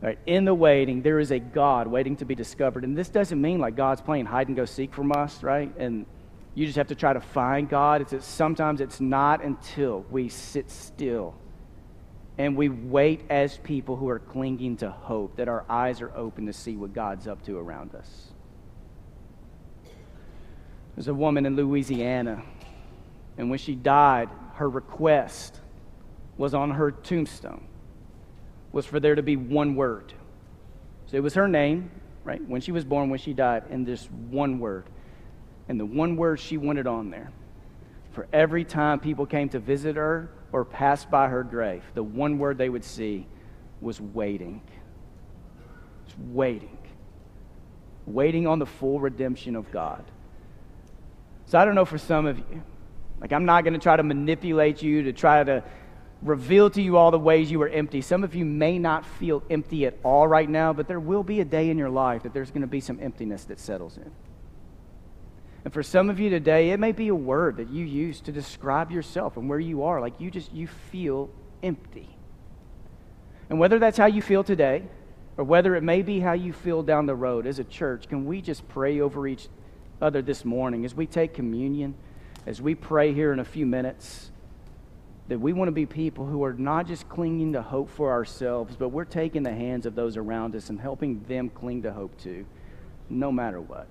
Right, 0.00 0.18
in 0.24 0.46
the 0.46 0.54
waiting, 0.54 1.02
there 1.02 1.20
is 1.20 1.30
a 1.30 1.38
God 1.38 1.86
waiting 1.86 2.16
to 2.16 2.24
be 2.24 2.34
discovered. 2.34 2.84
And 2.84 2.96
this 2.96 3.10
doesn't 3.10 3.38
mean 3.38 3.60
like 3.60 3.76
God's 3.76 4.00
playing 4.00 4.24
hide 4.24 4.48
and 4.48 4.56
go 4.56 4.64
seek 4.64 4.94
from 4.94 5.12
us, 5.12 5.42
right? 5.42 5.70
And 5.76 6.06
you 6.54 6.64
just 6.64 6.76
have 6.78 6.88
to 6.88 6.94
try 6.94 7.12
to 7.12 7.20
find 7.20 7.68
God. 7.68 8.00
It's, 8.00 8.14
it's 8.14 8.26
sometimes 8.26 8.80
it's 8.80 8.98
not 8.98 9.44
until 9.44 10.06
we 10.10 10.30
sit 10.30 10.70
still 10.70 11.34
and 12.42 12.56
we 12.56 12.68
wait 12.68 13.20
as 13.30 13.58
people 13.58 13.94
who 13.94 14.08
are 14.08 14.18
clinging 14.18 14.76
to 14.76 14.90
hope, 14.90 15.36
that 15.36 15.46
our 15.46 15.64
eyes 15.68 16.00
are 16.00 16.10
open 16.16 16.46
to 16.46 16.52
see 16.52 16.76
what 16.76 16.92
God's 16.92 17.28
up 17.28 17.40
to 17.44 17.56
around 17.56 17.94
us. 17.94 18.32
There's 20.96 21.06
a 21.06 21.14
woman 21.14 21.46
in 21.46 21.54
Louisiana, 21.54 22.42
and 23.38 23.48
when 23.48 23.60
she 23.60 23.76
died, 23.76 24.28
her 24.54 24.68
request 24.68 25.60
was 26.36 26.52
on 26.52 26.72
her 26.72 26.90
tombstone, 26.90 27.64
was 28.72 28.86
for 28.86 28.98
there 28.98 29.14
to 29.14 29.22
be 29.22 29.36
one 29.36 29.76
word. 29.76 30.12
So 31.06 31.16
it 31.16 31.22
was 31.22 31.34
her 31.34 31.46
name, 31.46 31.92
right, 32.24 32.44
when 32.44 32.60
she 32.60 32.72
was 32.72 32.84
born, 32.84 33.08
when 33.08 33.20
she 33.20 33.34
died, 33.34 33.66
and 33.70 33.86
this 33.86 34.06
one 34.30 34.58
word. 34.58 34.86
And 35.68 35.78
the 35.78 35.86
one 35.86 36.16
word 36.16 36.40
she 36.40 36.56
wanted 36.56 36.88
on 36.88 37.08
there, 37.10 37.30
for 38.10 38.26
every 38.32 38.64
time 38.64 38.98
people 38.98 39.26
came 39.26 39.48
to 39.50 39.60
visit 39.60 39.94
her 39.94 40.28
or 40.52 40.64
passed 40.64 41.10
by 41.10 41.28
her 41.28 41.42
grave, 41.42 41.82
the 41.94 42.02
one 42.02 42.38
word 42.38 42.58
they 42.58 42.68
would 42.68 42.84
see 42.84 43.26
was 43.80 44.00
waiting. 44.00 44.62
It's 46.06 46.14
waiting. 46.18 46.78
Waiting 48.06 48.46
on 48.46 48.58
the 48.58 48.66
full 48.66 49.00
redemption 49.00 49.56
of 49.56 49.70
God. 49.72 50.04
So 51.46 51.58
I 51.58 51.64
don't 51.64 51.74
know 51.74 51.84
for 51.84 51.98
some 51.98 52.26
of 52.26 52.38
you, 52.38 52.62
like 53.20 53.32
I'm 53.32 53.44
not 53.44 53.64
going 53.64 53.74
to 53.74 53.80
try 53.80 53.96
to 53.96 54.02
manipulate 54.02 54.82
you 54.82 55.02
to 55.04 55.12
try 55.12 55.42
to 55.42 55.62
reveal 56.22 56.70
to 56.70 56.80
you 56.80 56.96
all 56.96 57.10
the 57.10 57.18
ways 57.18 57.50
you 57.50 57.60
are 57.62 57.68
empty. 57.68 58.00
Some 58.00 58.24
of 58.24 58.34
you 58.34 58.44
may 58.44 58.78
not 58.78 59.04
feel 59.04 59.42
empty 59.50 59.86
at 59.86 59.98
all 60.02 60.28
right 60.28 60.48
now, 60.48 60.72
but 60.72 60.86
there 60.86 61.00
will 61.00 61.22
be 61.22 61.40
a 61.40 61.44
day 61.44 61.70
in 61.70 61.78
your 61.78 61.90
life 61.90 62.22
that 62.22 62.32
there's 62.32 62.50
going 62.50 62.62
to 62.62 62.66
be 62.66 62.80
some 62.80 62.98
emptiness 63.00 63.44
that 63.44 63.58
settles 63.58 63.96
in. 63.96 64.10
And 65.64 65.72
for 65.72 65.82
some 65.82 66.10
of 66.10 66.18
you 66.18 66.28
today, 66.28 66.70
it 66.70 66.80
may 66.80 66.92
be 66.92 67.08
a 67.08 67.14
word 67.14 67.58
that 67.58 67.70
you 67.70 67.84
use 67.84 68.20
to 68.22 68.32
describe 68.32 68.90
yourself 68.90 69.36
and 69.36 69.48
where 69.48 69.60
you 69.60 69.84
are. 69.84 70.00
Like 70.00 70.20
you 70.20 70.30
just, 70.30 70.52
you 70.52 70.66
feel 70.66 71.30
empty. 71.62 72.08
And 73.48 73.58
whether 73.58 73.78
that's 73.78 73.98
how 73.98 74.06
you 74.06 74.22
feel 74.22 74.42
today, 74.42 74.82
or 75.36 75.44
whether 75.44 75.76
it 75.76 75.82
may 75.82 76.02
be 76.02 76.20
how 76.20 76.32
you 76.32 76.52
feel 76.52 76.82
down 76.82 77.06
the 77.06 77.14
road 77.14 77.46
as 77.46 77.58
a 77.58 77.64
church, 77.64 78.08
can 78.08 78.24
we 78.24 78.40
just 78.40 78.66
pray 78.68 79.00
over 79.00 79.26
each 79.26 79.48
other 80.00 80.20
this 80.20 80.44
morning, 80.44 80.84
as 80.84 80.94
we 80.94 81.06
take 81.06 81.32
communion, 81.32 81.94
as 82.44 82.60
we 82.60 82.74
pray 82.74 83.14
here 83.14 83.32
in 83.32 83.38
a 83.38 83.44
few 83.44 83.64
minutes, 83.64 84.30
that 85.28 85.38
we 85.38 85.52
want 85.52 85.68
to 85.68 85.72
be 85.72 85.86
people 85.86 86.26
who 86.26 86.42
are 86.44 86.52
not 86.52 86.88
just 86.88 87.08
clinging 87.08 87.52
to 87.52 87.62
hope 87.62 87.88
for 87.88 88.10
ourselves, 88.10 88.74
but 88.76 88.88
we're 88.88 89.04
taking 89.04 89.44
the 89.44 89.54
hands 89.54 89.86
of 89.86 89.94
those 89.94 90.16
around 90.16 90.56
us 90.56 90.68
and 90.68 90.80
helping 90.80 91.22
them 91.24 91.48
cling 91.48 91.82
to 91.82 91.92
hope 91.92 92.18
too, 92.18 92.44
no 93.08 93.30
matter 93.30 93.60
what. 93.60 93.88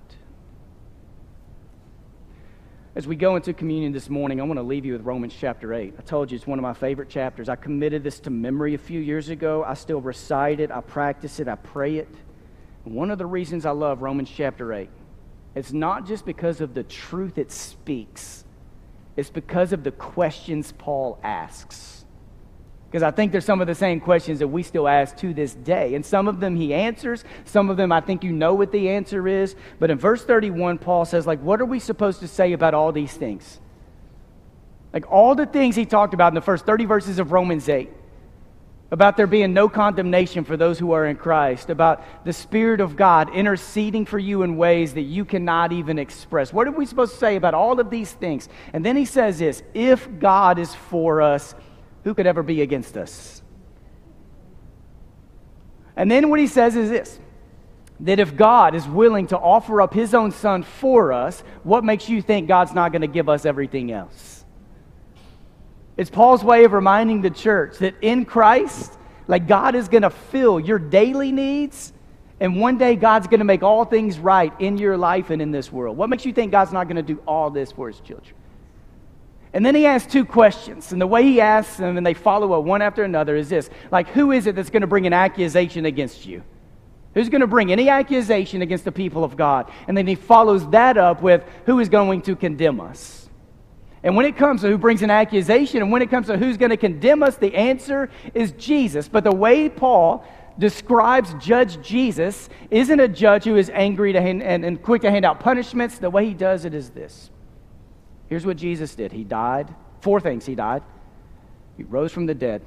As 2.94 3.06
we 3.06 3.16
go 3.16 3.36
into 3.36 3.54
communion 3.54 3.90
this 3.92 4.10
morning, 4.10 4.38
I 4.38 4.44
want 4.44 4.58
to 4.58 4.62
leave 4.62 4.84
you 4.84 4.92
with 4.92 5.00
Romans 5.00 5.34
chapter 5.38 5.72
8. 5.72 5.94
I 5.98 6.02
told 6.02 6.30
you 6.30 6.36
it's 6.36 6.46
one 6.46 6.58
of 6.58 6.62
my 6.62 6.74
favorite 6.74 7.08
chapters. 7.08 7.48
I 7.48 7.56
committed 7.56 8.04
this 8.04 8.20
to 8.20 8.30
memory 8.30 8.74
a 8.74 8.78
few 8.78 9.00
years 9.00 9.30
ago. 9.30 9.64
I 9.64 9.72
still 9.72 10.02
recite 10.02 10.60
it, 10.60 10.70
I 10.70 10.82
practice 10.82 11.40
it, 11.40 11.48
I 11.48 11.54
pray 11.54 11.96
it. 11.96 12.08
one 12.84 13.10
of 13.10 13.16
the 13.16 13.24
reasons 13.24 13.64
I 13.64 13.70
love 13.70 14.02
Romans 14.02 14.30
chapter 14.30 14.74
8, 14.74 14.90
it's 15.54 15.72
not 15.72 16.04
just 16.04 16.26
because 16.26 16.60
of 16.60 16.74
the 16.74 16.82
truth 16.82 17.38
it 17.38 17.50
speaks, 17.50 18.44
it's 19.16 19.30
because 19.30 19.72
of 19.72 19.84
the 19.84 19.92
questions 19.92 20.74
Paul 20.76 21.18
asks. 21.22 22.01
Because 22.92 23.02
I 23.02 23.10
think 23.10 23.32
there's 23.32 23.46
some 23.46 23.62
of 23.62 23.66
the 23.66 23.74
same 23.74 24.00
questions 24.00 24.40
that 24.40 24.48
we 24.48 24.62
still 24.62 24.86
ask 24.86 25.16
to 25.16 25.32
this 25.32 25.54
day. 25.54 25.94
And 25.94 26.04
some 26.04 26.28
of 26.28 26.40
them 26.40 26.54
he 26.54 26.74
answers, 26.74 27.24
some 27.46 27.70
of 27.70 27.78
them 27.78 27.90
I 27.90 28.02
think 28.02 28.22
you 28.22 28.32
know 28.32 28.52
what 28.52 28.70
the 28.70 28.90
answer 28.90 29.26
is. 29.26 29.56
But 29.78 29.90
in 29.90 29.96
verse 29.96 30.22
31, 30.22 30.76
Paul 30.76 31.06
says, 31.06 31.26
like, 31.26 31.40
what 31.40 31.58
are 31.62 31.64
we 31.64 31.78
supposed 31.78 32.20
to 32.20 32.28
say 32.28 32.52
about 32.52 32.74
all 32.74 32.92
these 32.92 33.14
things? 33.14 33.60
Like 34.92 35.10
all 35.10 35.34
the 35.34 35.46
things 35.46 35.74
he 35.74 35.86
talked 35.86 36.12
about 36.12 36.28
in 36.28 36.34
the 36.34 36.42
first 36.42 36.66
30 36.66 36.84
verses 36.84 37.18
of 37.18 37.32
Romans 37.32 37.66
8 37.66 37.90
about 38.92 39.16
there 39.16 39.26
being 39.26 39.54
no 39.54 39.70
condemnation 39.70 40.44
for 40.44 40.54
those 40.58 40.78
who 40.78 40.92
are 40.92 41.06
in 41.06 41.16
Christ, 41.16 41.70
about 41.70 42.26
the 42.26 42.32
Spirit 42.32 42.78
of 42.78 42.94
God 42.94 43.34
interceding 43.34 44.04
for 44.04 44.18
you 44.18 44.42
in 44.42 44.58
ways 44.58 44.92
that 44.92 45.00
you 45.00 45.24
cannot 45.24 45.72
even 45.72 45.98
express. 45.98 46.52
What 46.52 46.68
are 46.68 46.72
we 46.72 46.84
supposed 46.84 47.14
to 47.14 47.18
say 47.18 47.36
about 47.36 47.54
all 47.54 47.80
of 47.80 47.88
these 47.88 48.12
things? 48.12 48.50
And 48.74 48.84
then 48.84 48.94
he 48.94 49.06
says 49.06 49.38
this 49.38 49.62
if 49.72 50.06
God 50.18 50.58
is 50.58 50.74
for 50.74 51.22
us, 51.22 51.54
who 52.04 52.14
could 52.14 52.26
ever 52.26 52.42
be 52.42 52.62
against 52.62 52.96
us? 52.96 53.42
And 55.96 56.10
then 56.10 56.30
what 56.30 56.40
he 56.40 56.46
says 56.46 56.76
is 56.76 56.90
this 56.90 57.18
that 58.00 58.18
if 58.18 58.36
God 58.36 58.74
is 58.74 58.86
willing 58.88 59.28
to 59.28 59.38
offer 59.38 59.80
up 59.80 59.94
his 59.94 60.12
own 60.12 60.32
son 60.32 60.64
for 60.64 61.12
us, 61.12 61.44
what 61.62 61.84
makes 61.84 62.08
you 62.08 62.20
think 62.20 62.48
God's 62.48 62.74
not 62.74 62.90
going 62.90 63.02
to 63.02 63.06
give 63.06 63.28
us 63.28 63.46
everything 63.46 63.92
else? 63.92 64.44
It's 65.96 66.10
Paul's 66.10 66.42
way 66.42 66.64
of 66.64 66.72
reminding 66.72 67.22
the 67.22 67.30
church 67.30 67.78
that 67.78 67.94
in 68.00 68.24
Christ, 68.24 68.92
like 69.28 69.46
God 69.46 69.76
is 69.76 69.88
going 69.88 70.02
to 70.02 70.10
fill 70.10 70.58
your 70.58 70.80
daily 70.80 71.30
needs, 71.30 71.92
and 72.40 72.58
one 72.58 72.76
day 72.76 72.96
God's 72.96 73.28
going 73.28 73.38
to 73.38 73.44
make 73.44 73.62
all 73.62 73.84
things 73.84 74.18
right 74.18 74.52
in 74.58 74.78
your 74.78 74.96
life 74.96 75.30
and 75.30 75.40
in 75.40 75.52
this 75.52 75.70
world. 75.70 75.96
What 75.96 76.10
makes 76.10 76.26
you 76.26 76.32
think 76.32 76.50
God's 76.50 76.72
not 76.72 76.88
going 76.88 76.96
to 76.96 77.02
do 77.02 77.22
all 77.26 77.50
this 77.50 77.70
for 77.70 77.86
his 77.86 78.00
children? 78.00 78.34
And 79.54 79.64
then 79.66 79.74
he 79.74 79.84
asks 79.86 80.10
two 80.10 80.24
questions. 80.24 80.92
And 80.92 81.00
the 81.00 81.06
way 81.06 81.22
he 81.24 81.40
asks 81.40 81.76
them, 81.76 81.96
and 81.96 82.06
they 82.06 82.14
follow 82.14 82.52
up 82.52 82.64
one 82.64 82.80
after 82.80 83.04
another, 83.04 83.36
is 83.36 83.48
this 83.48 83.68
like, 83.90 84.08
who 84.08 84.32
is 84.32 84.46
it 84.46 84.54
that's 84.54 84.70
going 84.70 84.80
to 84.80 84.86
bring 84.86 85.06
an 85.06 85.12
accusation 85.12 85.84
against 85.84 86.24
you? 86.24 86.42
Who's 87.14 87.28
going 87.28 87.42
to 87.42 87.46
bring 87.46 87.70
any 87.70 87.90
accusation 87.90 88.62
against 88.62 88.86
the 88.86 88.92
people 88.92 89.22
of 89.22 89.36
God? 89.36 89.70
And 89.86 89.96
then 89.96 90.06
he 90.06 90.14
follows 90.14 90.68
that 90.70 90.96
up 90.96 91.20
with, 91.20 91.44
who 91.66 91.78
is 91.80 91.90
going 91.90 92.22
to 92.22 92.34
condemn 92.34 92.80
us? 92.80 93.28
And 94.02 94.16
when 94.16 94.24
it 94.26 94.36
comes 94.36 94.62
to 94.62 94.68
who 94.68 94.78
brings 94.78 95.02
an 95.02 95.10
accusation, 95.10 95.82
and 95.82 95.92
when 95.92 96.02
it 96.02 96.10
comes 96.10 96.26
to 96.28 96.36
who's 96.38 96.56
going 96.56 96.70
to 96.70 96.76
condemn 96.76 97.22
us, 97.22 97.36
the 97.36 97.54
answer 97.54 98.10
is 98.34 98.52
Jesus. 98.52 99.08
But 99.08 99.24
the 99.24 99.34
way 99.34 99.68
Paul 99.68 100.26
describes 100.58 101.34
Judge 101.34 101.80
Jesus 101.86 102.48
isn't 102.70 102.98
a 102.98 103.08
judge 103.08 103.44
who 103.44 103.56
is 103.56 103.70
angry 103.70 104.12
hand, 104.14 104.42
and, 104.42 104.64
and 104.64 104.82
quick 104.82 105.02
to 105.02 105.10
hand 105.10 105.24
out 105.24 105.38
punishments. 105.38 105.98
The 105.98 106.10
way 106.10 106.26
he 106.26 106.34
does 106.34 106.64
it 106.64 106.74
is 106.74 106.90
this 106.90 107.30
Here's 108.32 108.46
what 108.46 108.56
Jesus 108.56 108.94
did 108.94 109.12
He 109.12 109.24
died. 109.24 109.74
Four 110.00 110.18
things 110.18 110.46
He 110.46 110.54
died. 110.54 110.82
He 111.76 111.82
rose 111.82 112.12
from 112.12 112.24
the 112.24 112.34
dead. 112.34 112.62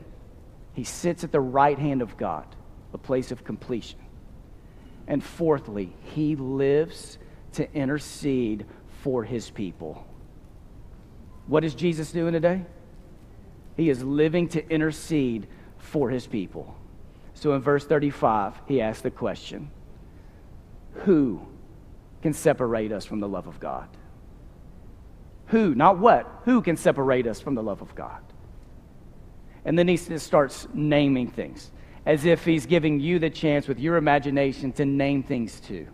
He 0.73 0.84
sits 0.84 1.23
at 1.23 1.32
the 1.32 1.39
right 1.39 1.80
hand 1.80 2.04
of 2.04 2.17
God, 2.17 2.45
a 2.93 2.99
place 2.99 3.32
of 3.32 3.43
completion. 3.43 3.97
And 5.08 5.23
fourthly, 5.23 5.91
He 6.13 6.36
lives 6.36 7.17
to 7.54 7.73
intercede 7.73 8.67
for 9.01 9.23
His 9.23 9.49
people. 9.49 10.06
What 11.47 11.63
is 11.63 11.73
Jesus 11.73 12.12
doing 12.12 12.34
today? 12.34 12.63
He 13.75 13.89
is 13.89 14.04
living 14.04 14.47
to 14.49 14.69
intercede 14.69 15.47
for 15.80 16.12
His 16.12 16.28
people. 16.28 16.78
So 17.34 17.54
in 17.54 17.62
verse 17.63 17.88
35, 17.88 18.54
He 18.67 18.82
asks 18.82 19.01
the 19.01 19.10
question 19.10 19.71
Who 21.06 21.41
can 22.21 22.34
separate 22.34 22.91
us 22.91 23.04
from 23.04 23.19
the 23.19 23.28
love 23.28 23.47
of 23.47 23.60
God? 23.60 23.89
Who, 25.47 25.75
not 25.75 25.99
what, 25.99 26.41
who 26.45 26.62
can 26.62 26.77
separate 26.77 27.27
us 27.27 27.39
from 27.39 27.55
the 27.55 27.63
love 27.63 27.81
of 27.81 27.93
God? 27.95 28.21
And 29.63 29.77
then 29.77 29.88
he 29.88 29.97
starts 29.97 30.67
naming 30.73 31.29
things 31.29 31.71
as 32.05 32.25
if 32.25 32.45
he's 32.45 32.65
giving 32.65 32.99
you 32.99 33.17
the 33.19 33.29
chance 33.29 33.67
with 33.67 33.79
your 33.79 33.97
imagination 33.97 34.71
to 34.73 34.86
name 34.86 35.23
things 35.23 35.60
too. 35.60 35.88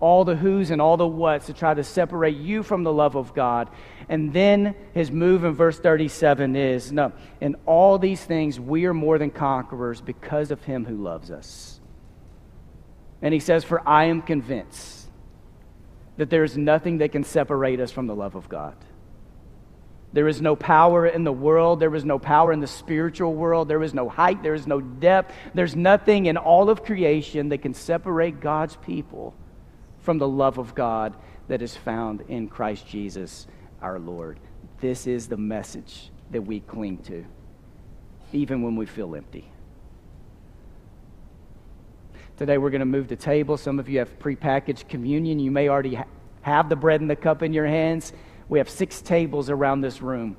All 0.00 0.24
the 0.24 0.34
who's 0.34 0.72
and 0.72 0.82
all 0.82 0.96
the 0.96 1.06
what's 1.06 1.46
to 1.46 1.52
try 1.52 1.74
to 1.74 1.84
separate 1.84 2.36
you 2.36 2.64
from 2.64 2.82
the 2.82 2.92
love 2.92 3.14
of 3.14 3.34
God. 3.34 3.70
And 4.08 4.32
then 4.32 4.74
his 4.94 5.12
move 5.12 5.44
in 5.44 5.52
verse 5.52 5.78
37 5.78 6.56
is 6.56 6.90
no, 6.90 7.12
in 7.40 7.54
all 7.66 7.98
these 7.98 8.24
things 8.24 8.58
we 8.58 8.84
are 8.86 8.94
more 8.94 9.16
than 9.16 9.30
conquerors 9.30 10.00
because 10.00 10.50
of 10.50 10.60
him 10.64 10.84
who 10.84 10.96
loves 10.96 11.30
us. 11.30 11.80
And 13.22 13.32
he 13.32 13.38
says, 13.38 13.62
For 13.62 13.86
I 13.88 14.06
am 14.06 14.22
convinced 14.22 15.01
that 16.22 16.30
there 16.30 16.44
is 16.44 16.56
nothing 16.56 16.98
that 16.98 17.10
can 17.10 17.24
separate 17.24 17.80
us 17.80 17.90
from 17.90 18.06
the 18.06 18.14
love 18.14 18.36
of 18.36 18.48
God. 18.48 18.76
There 20.12 20.28
is 20.28 20.40
no 20.40 20.54
power 20.54 21.04
in 21.04 21.24
the 21.24 21.32
world. 21.32 21.80
There 21.80 21.92
is 21.96 22.04
no 22.04 22.20
power 22.20 22.52
in 22.52 22.60
the 22.60 22.68
spiritual 22.68 23.34
world. 23.34 23.66
There 23.66 23.82
is 23.82 23.92
no 23.92 24.08
height. 24.08 24.40
There 24.40 24.54
is 24.54 24.68
no 24.68 24.80
depth. 24.80 25.34
There's 25.52 25.74
nothing 25.74 26.26
in 26.26 26.36
all 26.36 26.70
of 26.70 26.84
creation 26.84 27.48
that 27.48 27.58
can 27.58 27.74
separate 27.74 28.38
God's 28.38 28.76
people 28.76 29.34
from 29.98 30.18
the 30.18 30.28
love 30.28 30.58
of 30.58 30.76
God 30.76 31.16
that 31.48 31.60
is 31.60 31.76
found 31.76 32.20
in 32.28 32.46
Christ 32.46 32.86
Jesus 32.86 33.48
our 33.80 33.98
Lord. 33.98 34.38
This 34.80 35.08
is 35.08 35.26
the 35.26 35.36
message 35.36 36.12
that 36.30 36.42
we 36.42 36.60
cling 36.60 36.98
to, 36.98 37.24
even 38.32 38.62
when 38.62 38.76
we 38.76 38.86
feel 38.86 39.16
empty. 39.16 39.51
Today 42.42 42.58
we're 42.58 42.70
going 42.70 42.80
to 42.80 42.86
move 42.86 43.06
the 43.06 43.14
table. 43.14 43.56
Some 43.56 43.78
of 43.78 43.88
you 43.88 44.00
have 44.00 44.18
prepackaged 44.18 44.88
communion. 44.88 45.38
You 45.38 45.52
may 45.52 45.68
already 45.68 45.94
ha- 45.94 46.06
have 46.40 46.68
the 46.68 46.74
bread 46.74 47.00
and 47.00 47.08
the 47.08 47.14
cup 47.14 47.44
in 47.44 47.52
your 47.52 47.68
hands. 47.68 48.12
We 48.48 48.58
have 48.58 48.68
six 48.68 49.00
tables 49.00 49.48
around 49.48 49.80
this 49.80 50.02
room. 50.02 50.36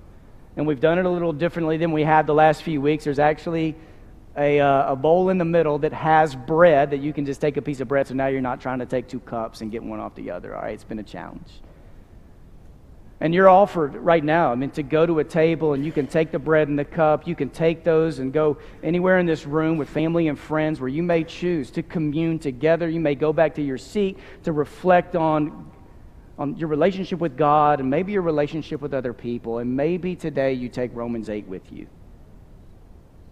And 0.58 0.68
we've 0.68 0.82
done 0.82 1.00
it 1.00 1.06
a 1.06 1.10
little 1.10 1.32
differently 1.32 1.78
than 1.78 1.94
we 1.94 2.04
had 2.04 2.28
the 2.28 2.34
last 2.34 2.64
few 2.64 2.82
weeks. 2.82 3.06
There's 3.06 3.20
actually 3.20 3.76
a, 4.36 4.60
uh, 4.60 4.92
a 4.92 4.96
bowl 4.98 5.30
in 5.30 5.38
the 5.38 5.46
middle 5.46 5.80
that 5.80 5.94
has 5.94 6.36
bread 6.36 6.90
that 6.92 7.00
you 7.00 7.14
can 7.14 7.26
just 7.26 7.40
take 7.40 7.56
a 7.56 7.62
piece 7.62 7.80
of 7.80 7.88
bread. 7.88 8.06
So 8.06 8.16
now 8.16 8.28
you're 8.28 8.42
not 8.42 8.60
trying 8.60 8.80
to 8.80 8.86
take 8.86 9.08
two 9.08 9.22
cups 9.22 9.62
and 9.62 9.72
get 9.72 9.82
one 9.82 10.02
off 10.02 10.14
the 10.14 10.30
other. 10.30 10.58
All 10.58 10.62
right, 10.62 10.74
it's 10.74 10.84
been 10.84 11.00
a 11.00 11.04
challenge. 11.04 11.62
And 13.20 13.34
you're 13.34 13.48
offered 13.48 13.96
right 13.96 14.24
now, 14.24 14.52
I 14.52 14.56
mean, 14.56 14.72
to 14.72 14.84
go 14.84 15.06
to 15.06 15.20
a 15.20 15.24
table 15.24 15.74
and 15.74 15.86
you 15.86 15.92
can 15.92 16.08
take 16.08 16.32
the 16.32 16.40
bread 16.40 16.68
and 16.68 16.78
the 16.78 16.86
cup. 16.86 17.26
You 17.26 17.36
can 17.36 17.50
take 17.50 17.84
those 17.84 18.20
and 18.20 18.34
go 18.34 18.58
anywhere 18.82 19.20
in 19.20 19.26
this 19.26 19.46
room 19.46 19.78
with 19.78 19.90
family 19.90 20.28
and 20.28 20.38
friends 20.38 20.80
where 20.82 20.90
you 20.90 21.04
may 21.04 21.24
choose 21.24 21.72
to 21.72 21.84
commune 21.84 22.40
together. 22.40 22.90
You 22.90 23.00
may 23.00 23.16
go 23.16 23.32
back 23.32 23.56
to 23.56 23.62
your 23.62 23.78
seat 23.78 24.20
to 24.44 24.52
reflect 24.52 25.16
on, 25.16 25.72
on 26.38 26.58
your 26.58 26.68
relationship 26.68 27.20
with 27.20 27.38
God 27.38 27.80
and 27.80 27.90
maybe 27.90 28.12
your 28.12 28.24
relationship 28.24 28.82
with 28.82 28.94
other 28.94 29.14
people. 29.14 29.60
And 29.60 29.74
maybe 29.74 30.16
today 30.16 30.54
you 30.54 30.68
take 30.68 30.94
Romans 30.94 31.30
8 31.30 31.48
with 31.48 31.72
you 31.72 31.88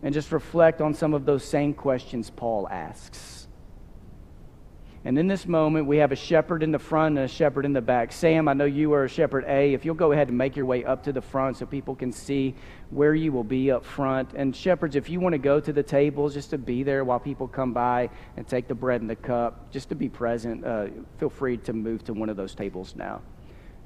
and 0.04 0.13
just 0.13 0.32
reflect 0.32 0.82
on 0.82 0.94
some 0.94 1.13
of 1.13 1.26
those 1.26 1.44
same 1.44 1.74
questions 1.74 2.30
Paul 2.30 2.67
asks. 2.70 3.40
And 5.04 5.18
in 5.18 5.28
this 5.28 5.48
moment, 5.48 5.88
we 5.88 5.98
have 5.98 6.12
a 6.12 6.16
shepherd 6.16 6.62
in 6.62 6.72
the 6.72 6.78
front 6.78 7.18
and 7.18 7.26
a 7.26 7.28
shepherd 7.28 7.66
in 7.66 7.74
the 7.74 7.82
back. 7.82 8.12
Sam, 8.12 8.48
I 8.48 8.54
know 8.54 8.66
you 8.66 8.94
are 8.94 9.06
a 9.06 9.10
shepherd 9.10 9.46
A. 9.48 9.74
If 9.74 9.84
you'll 9.84 9.96
go 9.96 10.12
ahead 10.12 10.28
and 10.28 10.38
make 10.38 10.56
your 10.56 10.68
way 10.68 10.86
up 10.86 11.04
to 11.06 11.12
the 11.12 11.22
front 11.22 11.58
so 11.58 11.66
people 11.66 11.96
can 11.96 12.12
see 12.12 12.54
where 12.92 13.16
you 13.16 13.32
will 13.32 13.44
be 13.44 13.72
up 13.72 13.84
front. 13.84 14.34
And 14.36 14.56
shepherds, 14.56 14.96
if 14.96 15.10
you 15.10 15.20
want 15.20 15.34
to 15.34 15.40
go 15.40 15.60
to 15.60 15.74
the 15.74 15.82
tables 15.82 16.36
just 16.36 16.52
to 16.52 16.60
be 16.60 16.84
there 16.84 17.04
while 17.04 17.20
people 17.20 17.48
come 17.48 17.74
by 17.74 18.12
and 18.38 18.48
take 18.48 18.68
the 18.68 18.76
bread 18.76 19.02
and 19.02 19.10
the 19.10 19.16
cup, 19.16 19.72
just 19.72 19.90
to 19.90 19.96
be 19.96 20.08
present, 20.08 20.64
uh, 20.64 20.86
feel 21.18 21.32
free 21.32 21.58
to 21.58 21.74
move 21.74 22.04
to 22.04 22.14
one 22.14 22.30
of 22.30 22.38
those 22.38 22.54
tables 22.54 22.94
now. 22.96 23.22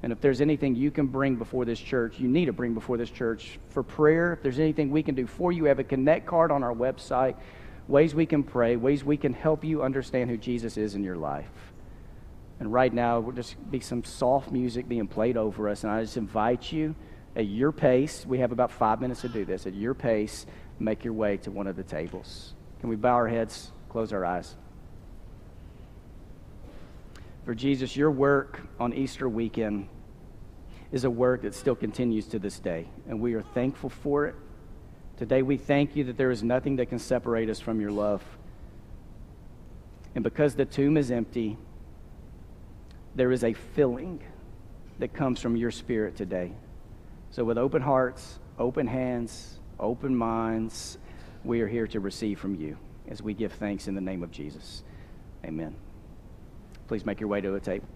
And 0.03 0.11
if 0.11 0.19
there's 0.19 0.41
anything 0.41 0.75
you 0.75 0.91
can 0.91 1.07
bring 1.07 1.37
before 1.37 1.63
this 1.63 1.79
church, 1.79 2.19
you 2.19 2.27
need 2.27 2.45
to 2.47 2.53
bring 2.53 2.73
before 2.73 2.97
this 2.97 3.09
church 3.09 3.57
for 3.69 3.83
prayer. 3.83 4.33
If 4.33 4.43
there's 4.43 4.59
anything 4.59 4.91
we 4.91 5.01
can 5.01 5.15
do 5.15 5.25
for 5.25 5.53
you, 5.53 5.63
we 5.63 5.69
have 5.69 5.79
a 5.79 5.83
connect 5.85 6.25
card 6.25 6.51
on 6.51 6.61
our 6.61 6.75
website 6.75 7.37
ways 7.87 8.15
we 8.15 8.25
can 8.25 8.43
pray, 8.43 8.75
ways 8.75 9.03
we 9.03 9.17
can 9.17 9.33
help 9.33 9.63
you 9.63 9.83
understand 9.83 10.29
who 10.29 10.37
Jesus 10.37 10.77
is 10.77 10.95
in 10.95 11.03
your 11.03 11.15
life. 11.15 11.73
And 12.59 12.71
right 12.71 12.93
now, 12.93 13.19
we'll 13.19 13.35
just 13.35 13.55
be 13.69 13.79
some 13.79 14.03
soft 14.03 14.51
music 14.51 14.87
being 14.87 15.07
played 15.07 15.35
over 15.35 15.67
us. 15.67 15.83
And 15.83 15.91
I 15.91 16.01
just 16.01 16.17
invite 16.17 16.71
you 16.71 16.95
at 17.35 17.45
your 17.47 17.71
pace. 17.71 18.25
We 18.25 18.39
have 18.39 18.51
about 18.51 18.71
five 18.71 19.01
minutes 19.01 19.21
to 19.21 19.29
do 19.29 19.43
this. 19.43 19.67
At 19.67 19.73
your 19.73 19.93
pace, 19.93 20.45
make 20.79 21.03
your 21.03 21.13
way 21.13 21.37
to 21.37 21.51
one 21.51 21.67
of 21.67 21.75
the 21.75 21.83
tables. 21.83 22.53
Can 22.79 22.89
we 22.89 22.95
bow 22.95 23.13
our 23.13 23.27
heads, 23.27 23.71
close 23.89 24.13
our 24.13 24.25
eyes? 24.25 24.55
For 27.43 27.53
Jesus, 27.53 27.95
your 27.95 28.09
work 28.09 28.61
on 28.79 28.93
Easter 28.93 29.27
weekend 29.29 29.89
is 30.91 31.03
a 31.03 31.09
work 31.09 31.41
that 31.41 31.53
still 31.53 31.75
continues 31.75 32.25
to 32.27 32.39
this 32.39 32.59
day, 32.59 32.87
and 33.07 33.19
we 33.19 33.33
are 33.33 33.41
thankful 33.41 33.89
for 33.89 34.25
it. 34.27 34.35
Today, 35.17 35.41
we 35.41 35.57
thank 35.57 35.95
you 35.95 36.03
that 36.05 36.17
there 36.17 36.31
is 36.31 36.43
nothing 36.43 36.75
that 36.77 36.87
can 36.87 36.99
separate 36.99 37.49
us 37.49 37.59
from 37.59 37.79
your 37.79 37.91
love. 37.91 38.21
And 40.13 40.23
because 40.23 40.55
the 40.55 40.65
tomb 40.65 40.97
is 40.97 41.09
empty, 41.09 41.57
there 43.15 43.31
is 43.31 43.43
a 43.43 43.53
filling 43.53 44.21
that 44.99 45.13
comes 45.13 45.39
from 45.39 45.55
your 45.55 45.71
spirit 45.71 46.15
today. 46.15 46.51
So, 47.31 47.43
with 47.43 47.57
open 47.57 47.81
hearts, 47.81 48.39
open 48.59 48.87
hands, 48.87 49.59
open 49.79 50.15
minds, 50.15 50.97
we 51.43 51.61
are 51.61 51.67
here 51.67 51.87
to 51.87 51.99
receive 51.99 52.39
from 52.39 52.55
you 52.55 52.77
as 53.07 53.21
we 53.21 53.33
give 53.33 53.53
thanks 53.53 53.87
in 53.87 53.95
the 53.95 54.01
name 54.01 54.23
of 54.23 54.31
Jesus. 54.31 54.83
Amen. 55.45 55.75
Please 56.87 57.05
make 57.05 57.19
your 57.19 57.29
way 57.29 57.39
to 57.41 57.55
a 57.55 57.59
table. 57.59 57.87